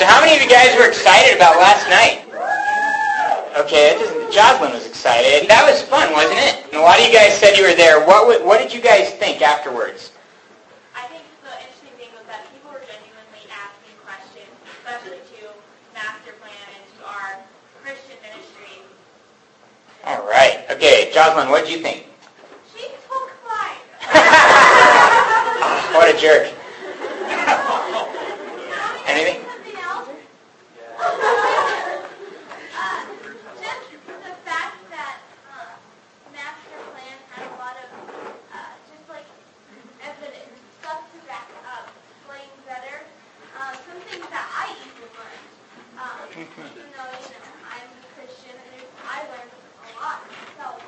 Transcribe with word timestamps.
So 0.00 0.06
how 0.06 0.18
many 0.24 0.32
of 0.34 0.40
you 0.40 0.48
guys 0.48 0.72
were 0.80 0.88
excited 0.88 1.36
about 1.36 1.60
last 1.60 1.84
night? 1.92 2.24
Okay, 3.60 4.00
Jocelyn 4.32 4.72
was 4.72 4.86
excited. 4.86 5.44
That 5.46 5.68
was 5.68 5.82
fun, 5.82 6.10
wasn't 6.16 6.40
it? 6.40 6.64
And 6.72 6.80
a 6.80 6.82
lot 6.82 6.98
of 6.98 7.04
you 7.04 7.12
guys 7.12 7.36
said 7.36 7.58
you 7.58 7.68
were 7.68 7.74
there. 7.76 8.00
What, 8.06 8.26
would- 8.26 8.42
what 8.46 8.60
did 8.64 8.72
you 8.72 8.80
guys 8.80 9.10
think 9.20 9.42
afterwards? 9.42 10.12
I 10.96 11.04
think 11.12 11.20
the 11.44 11.52
interesting 11.52 11.92
thing 12.00 12.08
was 12.16 12.24
that 12.32 12.48
people 12.48 12.72
were 12.72 12.80
genuinely 12.80 13.44
asking 13.52 13.92
questions, 14.00 14.48
especially 14.80 15.20
to 15.36 15.52
Master 15.92 16.32
Plan 16.40 16.56
and 16.72 16.84
to 16.96 17.00
our 17.04 17.36
Christian 17.84 18.16
ministry. 18.24 18.80
All 20.08 20.24
right. 20.24 20.64
Okay, 20.70 21.10
Jocelyn, 21.12 21.50
what 21.50 21.66
did 21.68 21.76
you 21.76 21.82
think? 21.84 22.06
She 22.72 22.88
took 23.04 23.28
mine. 23.44 23.84
What 25.92 26.08
a 26.08 26.16
jerk. 26.16 26.48
Anything? 29.10 29.42
Something 29.42 29.74
else? 29.82 30.06
Uh, 31.00 31.10
just 33.58 33.90
the 34.06 34.34
fact 34.46 34.78
that 34.94 35.18
uh, 35.50 35.74
Master 36.32 36.78
Plan 36.94 37.18
had 37.34 37.42
a 37.50 37.58
lot 37.58 37.74
of 37.82 37.90
uh, 38.54 38.70
just 38.86 39.02
like 39.10 39.26
evidence, 39.98 40.54
stuff 40.78 41.02
to 41.10 41.18
back 41.26 41.50
up, 41.66 41.90
explain 42.06 42.46
better. 42.70 43.02
Uh, 43.58 43.74
some 43.82 43.98
things 44.06 44.30
that 44.30 44.46
I 44.46 44.78
even 44.78 45.10
learned. 45.10 45.50
Um, 45.98 46.22
even 46.38 46.86
though 46.94 47.10
you 47.18 47.34
know 47.34 47.50
I'm 47.66 47.90
a 47.90 48.06
Christian, 48.14 48.54
and 48.54 48.68
there's- 48.78 48.94
I 49.02 49.26
learned 49.26 49.50
a 49.50 49.90
lot 49.98 50.22
myself. 50.30 50.78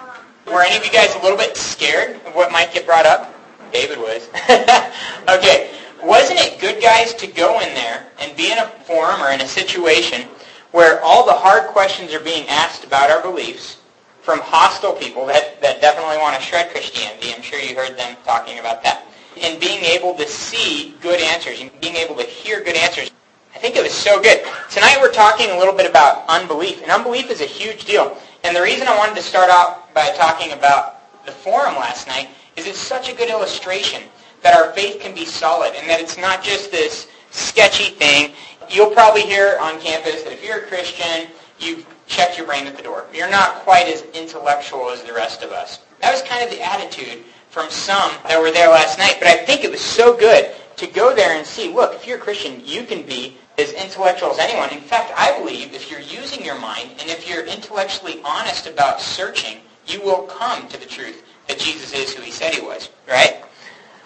Um, 0.00 0.24
Were 0.58 0.64
any 0.64 0.76
of 0.76 0.84
you 0.84 0.90
guys 0.90 1.14
a 1.14 1.22
little 1.22 1.38
bit 1.38 1.56
scared 1.56 2.16
of 2.26 2.34
what 2.34 2.50
might 2.50 2.72
get 2.72 2.84
brought 2.84 3.06
up? 3.06 3.32
David 3.72 3.96
was. 3.96 4.28
okay. 5.28 5.70
Wasn't 6.02 6.36
it 6.40 6.58
good, 6.60 6.82
guys, 6.82 7.14
to 7.14 7.28
go 7.28 7.60
in 7.60 7.72
there 7.74 8.08
and 8.18 8.36
be 8.36 8.50
in 8.50 8.58
a 8.58 8.66
forum 8.82 9.22
or 9.22 9.30
in 9.30 9.40
a 9.40 9.46
situation 9.46 10.26
where 10.72 11.00
all 11.00 11.24
the 11.24 11.32
hard 11.32 11.68
questions 11.68 12.12
are 12.12 12.18
being 12.18 12.44
asked 12.48 12.82
about 12.82 13.08
our 13.08 13.22
beliefs 13.22 13.76
from 14.20 14.40
hostile 14.40 14.94
people 14.94 15.26
that, 15.26 15.62
that 15.62 15.80
definitely 15.80 16.18
want 16.18 16.34
to 16.34 16.42
shred 16.42 16.72
Christianity? 16.72 17.32
I'm 17.32 17.42
sure 17.42 17.60
you 17.60 17.76
heard 17.76 17.96
them 17.96 18.16
talking 18.24 18.58
about 18.58 18.82
that. 18.82 19.04
And 19.40 19.60
being 19.60 19.84
able 19.84 20.14
to 20.14 20.26
see 20.26 20.96
good 21.00 21.20
answers 21.20 21.60
and 21.60 21.70
being 21.80 21.94
able 21.94 22.16
to 22.16 22.24
hear 22.24 22.64
good 22.64 22.74
answers. 22.74 23.12
I 23.54 23.60
think 23.60 23.76
it 23.76 23.84
was 23.84 23.94
so 23.94 24.20
good. 24.20 24.44
Tonight 24.70 24.98
we're 25.00 25.12
talking 25.12 25.50
a 25.50 25.56
little 25.56 25.74
bit 25.74 25.88
about 25.88 26.24
unbelief. 26.28 26.82
And 26.82 26.90
unbelief 26.90 27.30
is 27.30 27.42
a 27.42 27.46
huge 27.46 27.84
deal. 27.84 28.18
And 28.44 28.54
the 28.54 28.62
reason 28.62 28.88
I 28.88 28.96
wanted 28.96 29.16
to 29.16 29.22
start 29.22 29.50
out 29.50 29.92
by 29.94 30.10
talking 30.16 30.52
about 30.52 31.24
the 31.26 31.32
forum 31.32 31.74
last 31.76 32.06
night 32.06 32.28
is 32.56 32.66
it's 32.66 32.78
such 32.78 33.08
a 33.08 33.14
good 33.14 33.30
illustration 33.30 34.02
that 34.42 34.56
our 34.56 34.72
faith 34.72 35.00
can 35.00 35.14
be 35.14 35.24
solid 35.24 35.74
and 35.74 35.88
that 35.88 36.00
it's 36.00 36.16
not 36.16 36.42
just 36.42 36.70
this 36.70 37.08
sketchy 37.30 37.90
thing. 37.94 38.32
You'll 38.70 38.90
probably 38.90 39.22
hear 39.22 39.58
on 39.60 39.80
campus 39.80 40.22
that 40.22 40.32
if 40.32 40.44
you're 40.44 40.58
a 40.58 40.66
Christian, 40.66 41.28
you've 41.58 41.86
checked 42.06 42.38
your 42.38 42.46
brain 42.46 42.66
at 42.66 42.76
the 42.76 42.82
door. 42.82 43.06
You're 43.12 43.30
not 43.30 43.56
quite 43.56 43.86
as 43.86 44.02
intellectual 44.14 44.90
as 44.90 45.02
the 45.02 45.12
rest 45.12 45.42
of 45.42 45.50
us. 45.50 45.80
That 46.00 46.12
was 46.12 46.22
kind 46.22 46.44
of 46.44 46.50
the 46.50 46.62
attitude 46.62 47.24
from 47.50 47.70
some 47.70 48.12
that 48.24 48.40
were 48.40 48.52
there 48.52 48.68
last 48.68 48.98
night. 48.98 49.16
But 49.18 49.28
I 49.28 49.36
think 49.36 49.64
it 49.64 49.70
was 49.70 49.80
so 49.80 50.16
good 50.16 50.54
to 50.76 50.86
go 50.86 51.14
there 51.14 51.36
and 51.36 51.46
see, 51.46 51.72
look, 51.72 51.94
if 51.94 52.06
you're 52.06 52.18
a 52.18 52.20
Christian, 52.20 52.62
you 52.64 52.84
can 52.84 53.02
be 53.02 53.36
as 53.58 53.72
intellectual 53.72 54.30
as 54.30 54.38
anyone. 54.38 54.70
In 54.70 54.80
fact, 54.80 55.12
I 55.16 55.36
believe 55.38 55.74
if 55.74 55.90
you're 55.90 56.00
using 56.00 56.44
your 56.44 56.58
mind 56.58 56.90
and 57.00 57.10
if 57.10 57.28
you're 57.28 57.44
intellectually 57.44 58.20
honest 58.24 58.66
about 58.66 59.00
searching, 59.00 59.58
you 59.86 60.00
will 60.00 60.22
come 60.22 60.68
to 60.68 60.78
the 60.78 60.86
truth 60.86 61.24
that 61.48 61.58
Jesus 61.58 61.92
is 61.92 62.14
who 62.14 62.22
he 62.22 62.30
said 62.30 62.54
he 62.54 62.60
was, 62.60 62.90
right? 63.08 63.42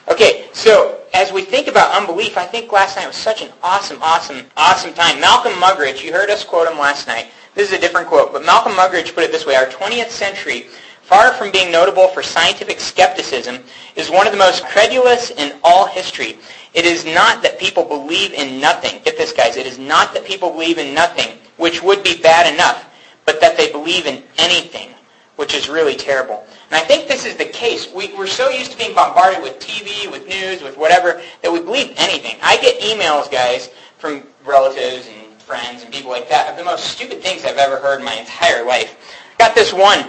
Okay, 0.08 0.48
so 0.52 1.00
as 1.14 1.32
we 1.32 1.42
think 1.42 1.68
about 1.68 1.94
unbelief, 1.94 2.36
I 2.36 2.46
think 2.46 2.72
last 2.72 2.96
night 2.96 3.06
was 3.06 3.16
such 3.16 3.42
an 3.42 3.50
awesome, 3.62 4.02
awesome, 4.02 4.46
awesome 4.56 4.94
time. 4.94 5.20
Malcolm 5.20 5.52
Muggeridge, 5.54 6.02
you 6.02 6.12
heard 6.12 6.30
us 6.30 6.44
quote 6.44 6.68
him 6.68 6.78
last 6.78 7.06
night. 7.06 7.28
This 7.54 7.70
is 7.70 7.78
a 7.78 7.80
different 7.80 8.08
quote, 8.08 8.32
but 8.32 8.44
Malcolm 8.44 8.72
Muggeridge 8.72 9.14
put 9.14 9.24
it 9.24 9.32
this 9.32 9.44
way, 9.44 9.54
our 9.54 9.66
20th 9.66 10.08
century, 10.08 10.68
far 11.02 11.32
from 11.32 11.50
being 11.50 11.70
notable 11.70 12.08
for 12.08 12.22
scientific 12.22 12.80
skepticism, 12.80 13.58
is 13.96 14.10
one 14.10 14.26
of 14.26 14.32
the 14.32 14.38
most 14.38 14.64
credulous 14.64 15.30
in 15.30 15.52
all 15.62 15.86
history. 15.86 16.38
It 16.74 16.86
is 16.86 17.04
not 17.04 17.42
that 17.42 17.58
people 17.58 17.84
believe 17.84 18.32
in 18.32 18.60
nothing. 18.60 19.00
Get 19.04 19.18
this, 19.18 19.32
guys. 19.32 19.56
It 19.56 19.66
is 19.66 19.78
not 19.78 20.14
that 20.14 20.24
people 20.24 20.50
believe 20.50 20.78
in 20.78 20.94
nothing, 20.94 21.38
which 21.56 21.82
would 21.82 22.02
be 22.02 22.20
bad 22.22 22.52
enough, 22.52 22.88
but 23.26 23.40
that 23.40 23.56
they 23.56 23.70
believe 23.70 24.06
in 24.06 24.22
anything, 24.38 24.90
which 25.36 25.54
is 25.54 25.68
really 25.68 25.96
terrible. 25.96 26.46
And 26.70 26.80
I 26.80 26.84
think 26.84 27.08
this 27.08 27.26
is 27.26 27.36
the 27.36 27.44
case. 27.44 27.92
We, 27.92 28.14
we're 28.14 28.26
so 28.26 28.48
used 28.48 28.72
to 28.72 28.78
being 28.78 28.94
bombarded 28.94 29.42
with 29.42 29.58
TV, 29.58 30.10
with 30.10 30.26
news, 30.26 30.62
with 30.62 30.78
whatever, 30.78 31.20
that 31.42 31.52
we 31.52 31.60
believe 31.60 31.92
anything. 31.98 32.36
I 32.42 32.56
get 32.56 32.80
emails, 32.80 33.30
guys, 33.30 33.68
from 33.98 34.22
relatives 34.44 35.08
and 35.08 35.22
friends 35.42 35.82
and 35.82 35.92
people 35.92 36.10
like 36.10 36.28
that 36.30 36.50
of 36.50 36.56
the 36.56 36.64
most 36.64 36.84
stupid 36.84 37.20
things 37.20 37.44
I've 37.44 37.58
ever 37.58 37.76
heard 37.76 37.98
in 37.98 38.04
my 38.04 38.14
entire 38.14 38.64
life. 38.64 38.96
I 39.38 39.44
Got 39.44 39.54
this 39.54 39.72
one, 39.72 40.06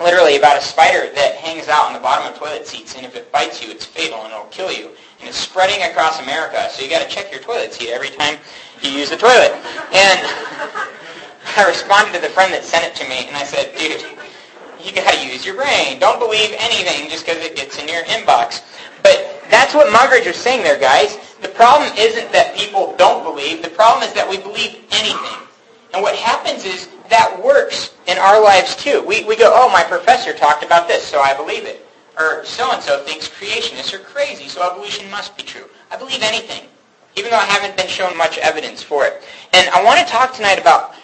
literally, 0.00 0.36
about 0.36 0.56
a 0.56 0.62
spider 0.62 1.12
that 1.14 1.36
hangs 1.36 1.68
out 1.68 1.86
on 1.86 1.92
the 1.92 2.00
bottom 2.00 2.32
of 2.32 2.38
toilet 2.38 2.66
seats, 2.66 2.96
and 2.96 3.04
if 3.04 3.16
it 3.16 3.30
bites 3.32 3.62
you, 3.62 3.70
it's 3.70 3.84
fatal 3.84 4.22
and 4.22 4.32
it'll 4.32 4.46
kill 4.46 4.72
you. 4.72 4.90
And 5.20 5.28
it's 5.28 5.38
spreading 5.38 5.82
across 5.90 6.20
America, 6.20 6.68
so 6.70 6.82
you 6.82 6.90
got 6.90 7.02
to 7.02 7.08
check 7.08 7.30
your 7.30 7.40
toilet 7.40 7.72
seat 7.72 7.90
every 7.90 8.10
time 8.10 8.38
you 8.82 8.90
use 8.90 9.10
the 9.10 9.16
toilet. 9.16 9.52
And 9.92 10.18
I 11.56 11.64
responded 11.68 12.12
to 12.14 12.20
the 12.20 12.30
friend 12.30 12.52
that 12.52 12.64
sent 12.64 12.84
it 12.84 12.94
to 12.96 13.08
me, 13.08 13.26
and 13.26 13.36
I 13.36 13.44
said, 13.44 13.76
dude, 13.76 14.04
you 14.80 14.92
got 14.92 15.12
to 15.14 15.26
use 15.26 15.46
your 15.46 15.54
brain. 15.54 15.98
Don't 16.00 16.18
believe 16.18 16.54
anything 16.58 17.08
just 17.08 17.24
because 17.24 17.44
it 17.44 17.54
gets 17.54 17.78
in 17.78 17.88
your 17.88 18.02
inbox. 18.04 18.62
But 19.02 19.42
that's 19.50 19.74
what 19.74 19.92
Muggeridge 19.92 20.26
was 20.26 20.36
saying 20.36 20.62
there, 20.62 20.78
guys. 20.78 21.18
The 21.40 21.48
problem 21.48 21.92
isn't 21.96 22.32
that 22.32 22.56
people 22.56 22.94
don't 22.96 23.22
believe. 23.22 23.62
The 23.62 23.70
problem 23.70 24.02
is 24.02 24.12
that 24.14 24.28
we 24.28 24.38
believe 24.38 24.82
anything. 24.90 25.41
And 25.92 26.02
what 26.02 26.16
happens 26.16 26.64
is 26.64 26.88
that 27.08 27.42
works 27.42 27.94
in 28.06 28.18
our 28.18 28.42
lives 28.42 28.74
too. 28.76 29.02
We, 29.06 29.24
we 29.24 29.36
go, 29.36 29.50
oh, 29.54 29.70
my 29.70 29.82
professor 29.84 30.32
talked 30.32 30.64
about 30.64 30.88
this, 30.88 31.04
so 31.04 31.20
I 31.20 31.34
believe 31.34 31.64
it. 31.64 31.86
Or 32.18 32.44
so-and-so 32.44 33.04
thinks 33.04 33.28
creationists 33.28 33.92
are 33.94 33.98
crazy, 33.98 34.48
so 34.48 34.68
evolution 34.70 35.10
must 35.10 35.36
be 35.36 35.42
true. 35.42 35.64
I 35.90 35.96
believe 35.96 36.22
anything, 36.22 36.66
even 37.16 37.30
though 37.30 37.38
I 37.38 37.44
haven't 37.44 37.76
been 37.76 37.88
shown 37.88 38.16
much 38.16 38.38
evidence 38.38 38.82
for 38.82 39.06
it. 39.06 39.22
And 39.52 39.68
I 39.70 39.82
want 39.84 40.00
to 40.00 40.06
talk 40.06 40.34
tonight 40.34 40.58
about 40.58 40.94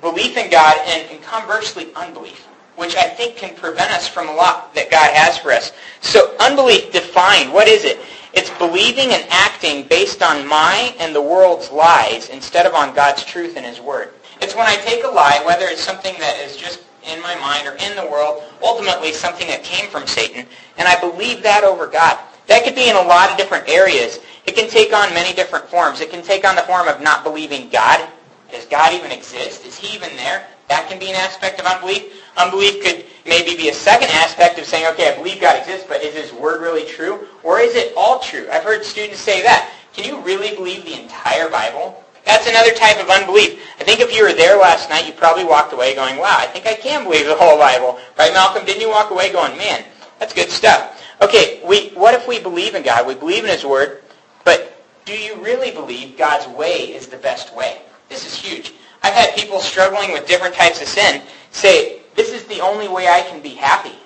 belief 0.00 0.36
in 0.36 0.50
God 0.50 0.76
and, 0.86 1.10
and 1.10 1.22
conversely 1.22 1.88
unbelief 1.94 2.46
which 2.76 2.96
I 2.96 3.08
think 3.08 3.36
can 3.36 3.54
prevent 3.54 3.92
us 3.92 4.08
from 4.08 4.28
a 4.28 4.32
lot 4.32 4.74
that 4.74 4.90
God 4.90 5.12
has 5.14 5.38
for 5.38 5.52
us. 5.52 5.72
So 6.00 6.34
unbelief 6.40 6.92
defined, 6.92 7.52
what 7.52 7.68
is 7.68 7.84
it? 7.84 8.00
It's 8.36 8.50
believing 8.58 9.12
and 9.12 9.24
acting 9.30 9.86
based 9.86 10.22
on 10.22 10.46
my 10.46 10.94
and 10.98 11.14
the 11.14 11.22
world's 11.22 11.70
lies 11.70 12.28
instead 12.28 12.66
of 12.66 12.74
on 12.74 12.94
God's 12.94 13.24
truth 13.24 13.56
and 13.56 13.64
his 13.64 13.80
word. 13.80 14.12
It's 14.40 14.56
when 14.56 14.66
I 14.66 14.76
take 14.76 15.04
a 15.04 15.08
lie, 15.08 15.42
whether 15.46 15.66
it's 15.66 15.82
something 15.82 16.14
that 16.18 16.38
is 16.40 16.56
just 16.56 16.82
in 17.06 17.20
my 17.22 17.34
mind 17.36 17.68
or 17.68 17.72
in 17.72 17.96
the 17.96 18.10
world, 18.10 18.42
ultimately 18.62 19.12
something 19.12 19.46
that 19.48 19.62
came 19.62 19.88
from 19.90 20.06
Satan, 20.06 20.46
and 20.78 20.88
I 20.88 20.98
believe 21.00 21.42
that 21.42 21.64
over 21.64 21.86
God. 21.86 22.18
That 22.46 22.64
could 22.64 22.74
be 22.74 22.88
in 22.88 22.96
a 22.96 23.02
lot 23.02 23.30
of 23.30 23.36
different 23.36 23.68
areas. 23.68 24.18
It 24.46 24.54
can 24.54 24.68
take 24.68 24.92
on 24.92 25.14
many 25.14 25.34
different 25.34 25.66
forms. 25.66 26.00
It 26.00 26.10
can 26.10 26.22
take 26.22 26.46
on 26.46 26.56
the 26.56 26.62
form 26.62 26.88
of 26.88 27.00
not 27.00 27.24
believing 27.24 27.68
God. 27.70 28.06
Does 28.50 28.66
God 28.66 28.92
even 28.92 29.10
exist? 29.10 29.64
Is 29.64 29.78
he 29.78 29.94
even 29.94 30.14
there? 30.16 30.46
That 30.68 30.88
can 30.88 30.98
be 30.98 31.10
an 31.10 31.16
aspect 31.16 31.60
of 31.60 31.66
unbelief. 31.66 32.22
Unbelief 32.36 32.82
could 32.82 33.04
maybe 33.26 33.56
be 33.56 33.68
a 33.68 33.74
second 33.74 34.08
aspect 34.10 34.58
of 34.58 34.64
saying, 34.64 34.86
okay, 34.92 35.12
I 35.12 35.16
believe 35.16 35.40
God 35.40 35.58
exists, 35.58 35.86
but 35.88 36.02
is 36.02 36.14
his 36.14 36.32
word 36.32 36.62
really 36.62 36.84
true? 36.84 37.26
Or 37.42 37.60
is 37.60 37.74
it 37.74 37.92
all 37.96 38.18
true? 38.18 38.48
I've 38.50 38.64
heard 38.64 38.84
students 38.84 39.20
say 39.20 39.42
that. 39.42 39.70
Can 39.92 40.04
you 40.04 40.20
really 40.20 40.54
believe 40.56 40.84
the 40.84 41.00
entire 41.00 41.48
Bible? 41.48 42.02
That's 42.24 42.48
another 42.48 42.72
type 42.72 42.98
of 43.00 43.10
unbelief. 43.10 43.60
I 43.78 43.84
think 43.84 44.00
if 44.00 44.14
you 44.14 44.24
were 44.24 44.32
there 44.32 44.58
last 44.58 44.88
night, 44.88 45.06
you 45.06 45.12
probably 45.12 45.44
walked 45.44 45.72
away 45.72 45.94
going, 45.94 46.16
wow, 46.16 46.36
I 46.38 46.46
think 46.46 46.66
I 46.66 46.74
can 46.74 47.04
believe 47.04 47.26
the 47.26 47.36
whole 47.36 47.58
Bible. 47.58 47.98
Right, 48.18 48.32
Malcolm? 48.32 48.64
Didn't 48.64 48.80
you 48.80 48.88
walk 48.88 49.10
away 49.10 49.30
going, 49.30 49.56
man, 49.58 49.84
that's 50.18 50.32
good 50.32 50.50
stuff. 50.50 51.02
Okay, 51.20 51.60
we, 51.64 51.90
what 51.90 52.14
if 52.14 52.26
we 52.26 52.40
believe 52.40 52.74
in 52.74 52.82
God? 52.82 53.06
We 53.06 53.14
believe 53.14 53.44
in 53.44 53.50
his 53.50 53.64
word, 53.64 54.02
but 54.44 54.82
do 55.04 55.12
you 55.12 55.36
really 55.36 55.70
believe 55.70 56.16
God's 56.16 56.48
way 56.48 56.94
is 56.94 57.06
the 57.06 57.18
best 57.18 57.54
way? 57.54 57.82
This 58.08 58.26
is 58.26 58.34
huge. 58.34 58.72
I've 59.02 59.14
had 59.14 59.36
people 59.36 59.60
struggling 59.60 60.12
with 60.12 60.26
different 60.26 60.54
types 60.54 60.80
of 60.80 60.88
sin 60.88 61.22
say, 61.50 62.00
this 62.14 62.32
is 62.32 62.44
the 62.44 62.60
only 62.60 62.88
way 62.88 63.08
I 63.08 63.22
can 63.22 63.40
be 63.42 63.50
happy. 63.50 63.96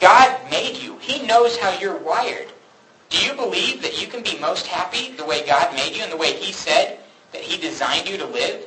God 0.00 0.38
made 0.50 0.76
you. 0.76 0.98
He 0.98 1.26
knows 1.26 1.56
how 1.56 1.78
you're 1.78 1.98
wired. 1.98 2.48
Do 3.08 3.24
you 3.24 3.34
believe 3.34 3.82
that 3.82 4.00
you 4.00 4.08
can 4.08 4.22
be 4.22 4.38
most 4.38 4.66
happy 4.66 5.12
the 5.12 5.24
way 5.24 5.46
God 5.46 5.74
made 5.74 5.94
you 5.94 6.02
and 6.02 6.10
the 6.10 6.16
way 6.16 6.32
he 6.32 6.52
said 6.52 6.98
that 7.32 7.42
he 7.42 7.60
designed 7.60 8.08
you 8.08 8.16
to 8.18 8.26
live? 8.26 8.66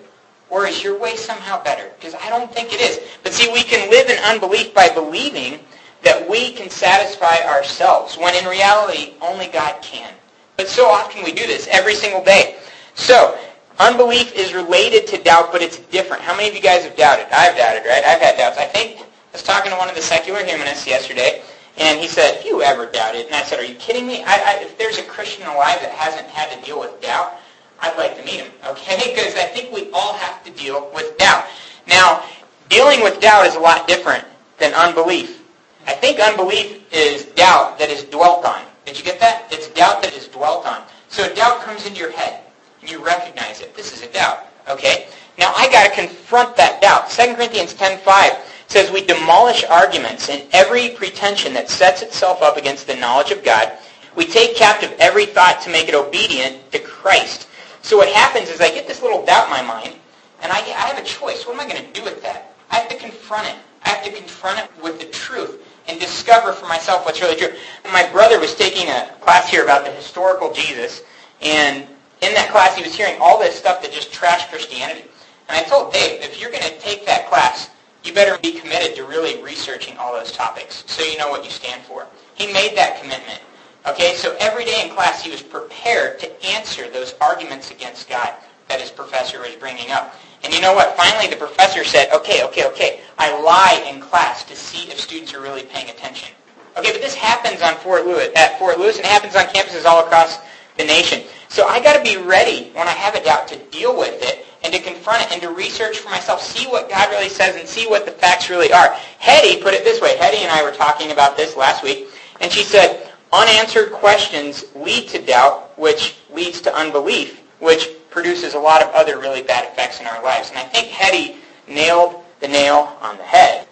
Or 0.50 0.68
is 0.68 0.84
your 0.84 0.98
way 0.98 1.16
somehow 1.16 1.64
better? 1.64 1.92
Because 1.98 2.14
I 2.16 2.30
don't 2.30 2.54
think 2.54 2.72
it 2.72 2.80
is. 2.80 3.02
But 3.24 3.34
see, 3.34 3.52
we 3.52 3.64
can 3.64 3.90
live 3.90 4.10
in 4.10 4.18
unbelief 4.24 4.74
by 4.74 4.90
believing 4.90 5.60
that 6.04 6.30
we 6.30 6.52
can 6.52 6.70
satisfy 6.70 7.38
ourselves, 7.48 8.16
when 8.18 8.36
in 8.36 8.46
reality, 8.48 9.16
only 9.22 9.48
God 9.48 9.82
can. 9.82 10.14
But 10.56 10.68
so 10.68 10.86
often 10.86 11.24
we 11.24 11.34
do 11.34 11.48
this 11.48 11.68
every 11.72 11.96
single 11.96 12.24
day. 12.24 12.58
So, 12.94 13.38
unbelief 13.80 14.34
is 14.34 14.54
related 14.54 15.08
to 15.08 15.22
doubt, 15.22 15.52
but 15.52 15.62
it's 15.62 15.78
different. 15.78 16.22
How 16.22 16.36
many 16.36 16.50
of 16.50 16.56
you 16.56 16.62
guys 16.62 16.84
have 16.84 16.96
doubted? 16.96 17.28
I've 17.32 17.58
doubted, 17.58 17.84
right? 17.86 18.04
I've 18.04 18.22
had 18.22 18.38
doubts. 18.38 18.58
I 18.58 18.66
think 18.66 19.00
I 19.00 19.06
was 19.34 19.44
talking 19.44 19.72
to 19.72 19.78
one 19.78 19.90
of 19.90 19.96
the 19.96 20.02
secular 20.02 20.44
humanists 20.44 20.88
yesterday, 20.88 21.42
and 21.78 22.00
he 22.00 22.08
said, 22.08 22.36
have 22.36 22.46
you 22.46 22.62
ever 22.62 22.86
doubted? 22.86 23.26
And 23.26 23.36
I 23.36 23.44
said, 23.44 23.60
are 23.60 23.66
you 23.66 23.76
kidding 23.76 24.08
me? 24.08 24.24
I, 24.24 24.34
I, 24.34 24.60
if 24.62 24.78
there's 24.78 24.98
a 24.98 25.04
Christian 25.04 25.46
alive 25.48 25.80
that 25.82 25.92
hasn't 25.92 26.28
had 26.28 26.58
to 26.58 26.66
deal 26.66 26.80
with 26.80 27.02
doubt, 27.02 27.34
I'd 27.82 27.98
like 27.98 28.18
to 28.18 28.24
meet 28.24 28.40
him, 28.40 28.52
okay? 28.68 28.96
Because 29.16 29.36
I 29.36 29.46
think 29.46 29.74
we 29.74 29.92
all 29.92 30.14
have 30.14 30.44
to 30.46 30.52
deal 30.52 30.90
with 30.94 31.18
doubt. 31.18 31.46
Now, 31.88 32.24
dealing 32.70 33.02
with 33.04 33.20
doubt 33.20 33.46
is 33.46 33.56
a 33.56 33.60
lot 33.60 33.88
different 33.88 34.24
than 34.58 34.74
unbelief. 34.74 35.44
I 35.88 35.94
think 35.94 36.20
unbelief 36.20 36.82
is 36.92 37.26
doubt 37.26 37.78
that 37.80 37.90
is 37.90 38.04
dwelt 38.06 38.46
on. 38.46 38.64
Did 38.86 38.98
you 38.98 39.04
get 39.04 39.20
that? 39.20 39.48
It's 39.52 39.68
doubt 39.70 40.02
that 40.02 40.14
is 40.14 40.28
dwelt 40.28 40.66
on. 40.66 40.84
So 41.10 41.34
doubt 41.34 41.62
comes 41.62 41.86
into 41.86 42.00
your 42.00 42.12
head, 42.12 42.42
you 42.90 43.04
recognize 43.04 43.62
it. 43.62 43.76
This 43.76 43.94
is 43.94 44.02
a 44.02 44.12
doubt, 44.12 44.48
okay? 44.68 45.08
Now, 45.38 45.54
I 45.56 45.70
got 45.70 45.88
to 45.88 45.94
confront 45.94 46.56
that 46.58 46.82
doubt. 46.82 47.10
2 47.10 47.36
Corinthians 47.36 47.74
10.5 47.74 48.40
says, 48.68 48.92
We 48.92 49.06
demolish 49.06 49.64
arguments 49.66 50.30
and 50.30 50.44
every 50.54 50.90
pretension 50.90 51.54
that 51.54 51.70
sets 51.70 52.02
itself 52.02 52.42
up 52.42 52.58
against 52.58 52.88
the 52.88 52.96
knowledge 52.96 53.32
of 53.32 53.44
God. 53.44 53.72
We 54.16 54.26
take 54.26 54.56
captive 54.56 54.96
every 55.00 55.26
thought 55.26 55.62
to 55.62 55.70
make 55.70 55.90
it 55.90 55.96
obedient 55.96 56.72
to 56.72 56.80
Christ. 56.80 57.50
So 57.82 57.98
what 57.98 58.10
happens 58.10 58.50
is 58.50 58.62
I 58.62 58.70
get 58.70 58.88
this 58.88 59.02
little 59.02 59.26
doubt 59.26 59.46
in 59.46 59.52
my 59.52 59.62
mind, 59.62 59.96
and 60.42 60.52
I, 60.52 60.58
I 60.58 60.88
have 60.88 60.98
a 60.98 61.06
choice. 61.06 61.46
What 61.46 61.54
am 61.54 61.60
I 61.60 61.72
going 61.72 61.86
to 61.86 61.92
do 62.00 62.04
with 62.04 62.22
that? 62.24 62.54
I 62.72 62.78
have 62.78 62.90
to 62.90 62.98
confront 62.98 63.48
it. 63.48 63.56
I 63.84 63.90
have 63.90 64.04
to 64.06 64.12
confront 64.12 64.60
it 64.60 64.72
with 64.82 65.00
the 65.00 65.06
truth 65.08 65.62
and 65.88 66.00
discover 66.00 66.54
for 66.54 66.68
myself 66.68 67.06
what's 67.06 67.22
really 67.22 67.36
true. 67.36 67.54
My 67.92 68.10
brother 68.12 68.40
was 68.40 68.56
taking 68.56 68.88
a 68.88 69.14
class 69.22 69.50
here 69.50 69.64
about 69.64 69.86
the 69.86 69.92
historical 69.92 70.52
Jesus, 70.52 71.04
and 71.42 71.86
in 72.26 72.34
that 72.34 72.50
class 72.52 72.76
he 72.76 72.84
was 72.84 72.96
hearing 72.96 73.16
all 73.22 73.40
this 73.40 73.56
stuff 73.56 73.82
that 73.82 73.92
just 73.92 74.12
trashed 74.12 74.50
Christianity. 74.50 75.06
And 75.48 75.58
I 75.58 75.64
told 75.64 75.94
Dave, 75.94 76.22
if 76.22 76.40
you're 76.40 76.52
going 76.52 76.64
to 76.64 76.80
take 76.80 77.06
that 77.06 77.28
class, 77.28 77.70
you 78.04 78.14
better 78.14 78.38
be 78.42 78.52
committed 78.52 78.96
to 78.96 79.04
really 79.04 79.42
researching 79.42 79.98
all 79.98 80.14
those 80.14 80.32
topics 80.32 80.84
so 80.88 81.04
you 81.04 81.18
know 81.18 81.30
what 81.30 81.44
you 81.44 81.52
stand 81.52 81.82
for. 81.84 82.08
He 82.34 82.52
made 82.52 82.76
that 82.76 83.02
commitment. 83.02 83.42
Okay, 83.88 84.16
so 84.16 84.36
every 84.40 84.66
day 84.66 84.84
in 84.84 84.94
class 84.94 85.24
he 85.24 85.30
was 85.30 85.44
prepared 85.44 86.20
to 86.20 86.46
answer 86.46 86.90
those 86.90 87.14
arguments 87.22 87.70
against 87.70 88.10
God 88.10 88.34
that 88.68 88.82
his 88.82 88.90
professor 88.90 89.40
was 89.40 89.56
bringing 89.56 89.92
up. 89.92 90.16
And 90.44 90.54
you 90.54 90.62
know 90.62 90.74
what? 90.74 90.98
Finally 90.98 91.28
the 91.28 91.36
professor 91.36 91.84
said, 91.84 92.12
okay, 92.12 92.44
okay, 92.46 92.66
okay, 92.68 93.02
I 93.20 93.40
lie 93.42 93.86
in 93.88 94.02
class 94.02 94.44
to 94.46 94.56
see 94.56 94.90
if 94.90 95.00
students 95.00 95.34
are 95.34 95.42
really 95.42 95.64
paying 95.64 95.90
attention. 95.90 96.34
Okay, 96.78 96.92
but 96.92 97.02
this 97.02 97.16
happens 97.16 97.62
on 97.62 97.76
Fort 97.76 98.06
Lewis, 98.06 98.30
at 98.36 98.60
Fort 98.60 98.80
Lewis, 98.80 98.98
and 98.98 99.06
it 99.06 99.12
happens 99.12 99.36
on 99.36 99.46
campuses 99.46 99.86
all 99.86 100.04
across 100.04 100.40
the 100.78 100.84
nation. 100.84 101.24
So 101.56 101.66
I 101.66 101.80
got 101.80 101.96
to 101.96 102.04
be 102.04 102.22
ready 102.22 102.70
when 102.74 102.86
I 102.86 102.92
have 102.92 103.16
a 103.16 103.24
doubt 103.24 103.48
to 103.48 103.56
deal 103.72 103.98
with 103.98 104.22
it 104.22 104.46
and 104.66 104.74
to 104.74 104.82
confront 104.82 105.24
it 105.24 105.32
and 105.32 105.42
to 105.42 105.52
research 105.52 106.00
for 106.00 106.10
myself, 106.10 106.42
see 106.42 106.68
what 106.68 106.90
God 106.90 107.10
really 107.12 107.30
says 107.30 107.56
and 107.56 107.66
see 107.66 107.88
what 107.88 108.06
the 108.06 108.12
facts 108.12 108.50
really 108.50 108.74
are. 108.74 108.90
Hetty 109.20 109.62
put 109.62 109.74
it 109.74 109.86
this 109.86 110.02
way. 110.02 110.18
Hetty 110.18 110.40
and 110.40 110.52
I 110.52 110.66
were 110.66 110.76
talking 110.76 111.12
about 111.12 111.38
this 111.38 111.56
last 111.56 111.82
week, 111.82 112.10
and 112.42 112.52
she 112.52 112.62
said, 112.62 113.10
unanswered 113.32 113.94
questions 113.94 114.66
lead 114.76 115.08
to 115.08 115.26
doubt, 115.26 115.80
which 115.80 116.18
leads 116.30 116.60
to 116.60 116.76
unbelief, 116.76 117.42
which 117.62 117.88
produces 118.10 118.54
a 118.54 118.60
lot 118.60 118.84
of 118.84 118.90
other 118.90 119.18
really 119.18 119.42
bad 119.42 119.64
effects 119.72 120.02
in 120.02 120.08
our 120.08 120.22
lives. 120.22 120.50
And 120.50 120.58
I 120.58 120.64
think 120.64 120.90
Hetty 120.90 121.38
nailed 121.70 122.22
the 122.42 122.50
nail 122.50 122.98
on 123.00 123.16
the 123.16 123.24
head. 123.24 123.66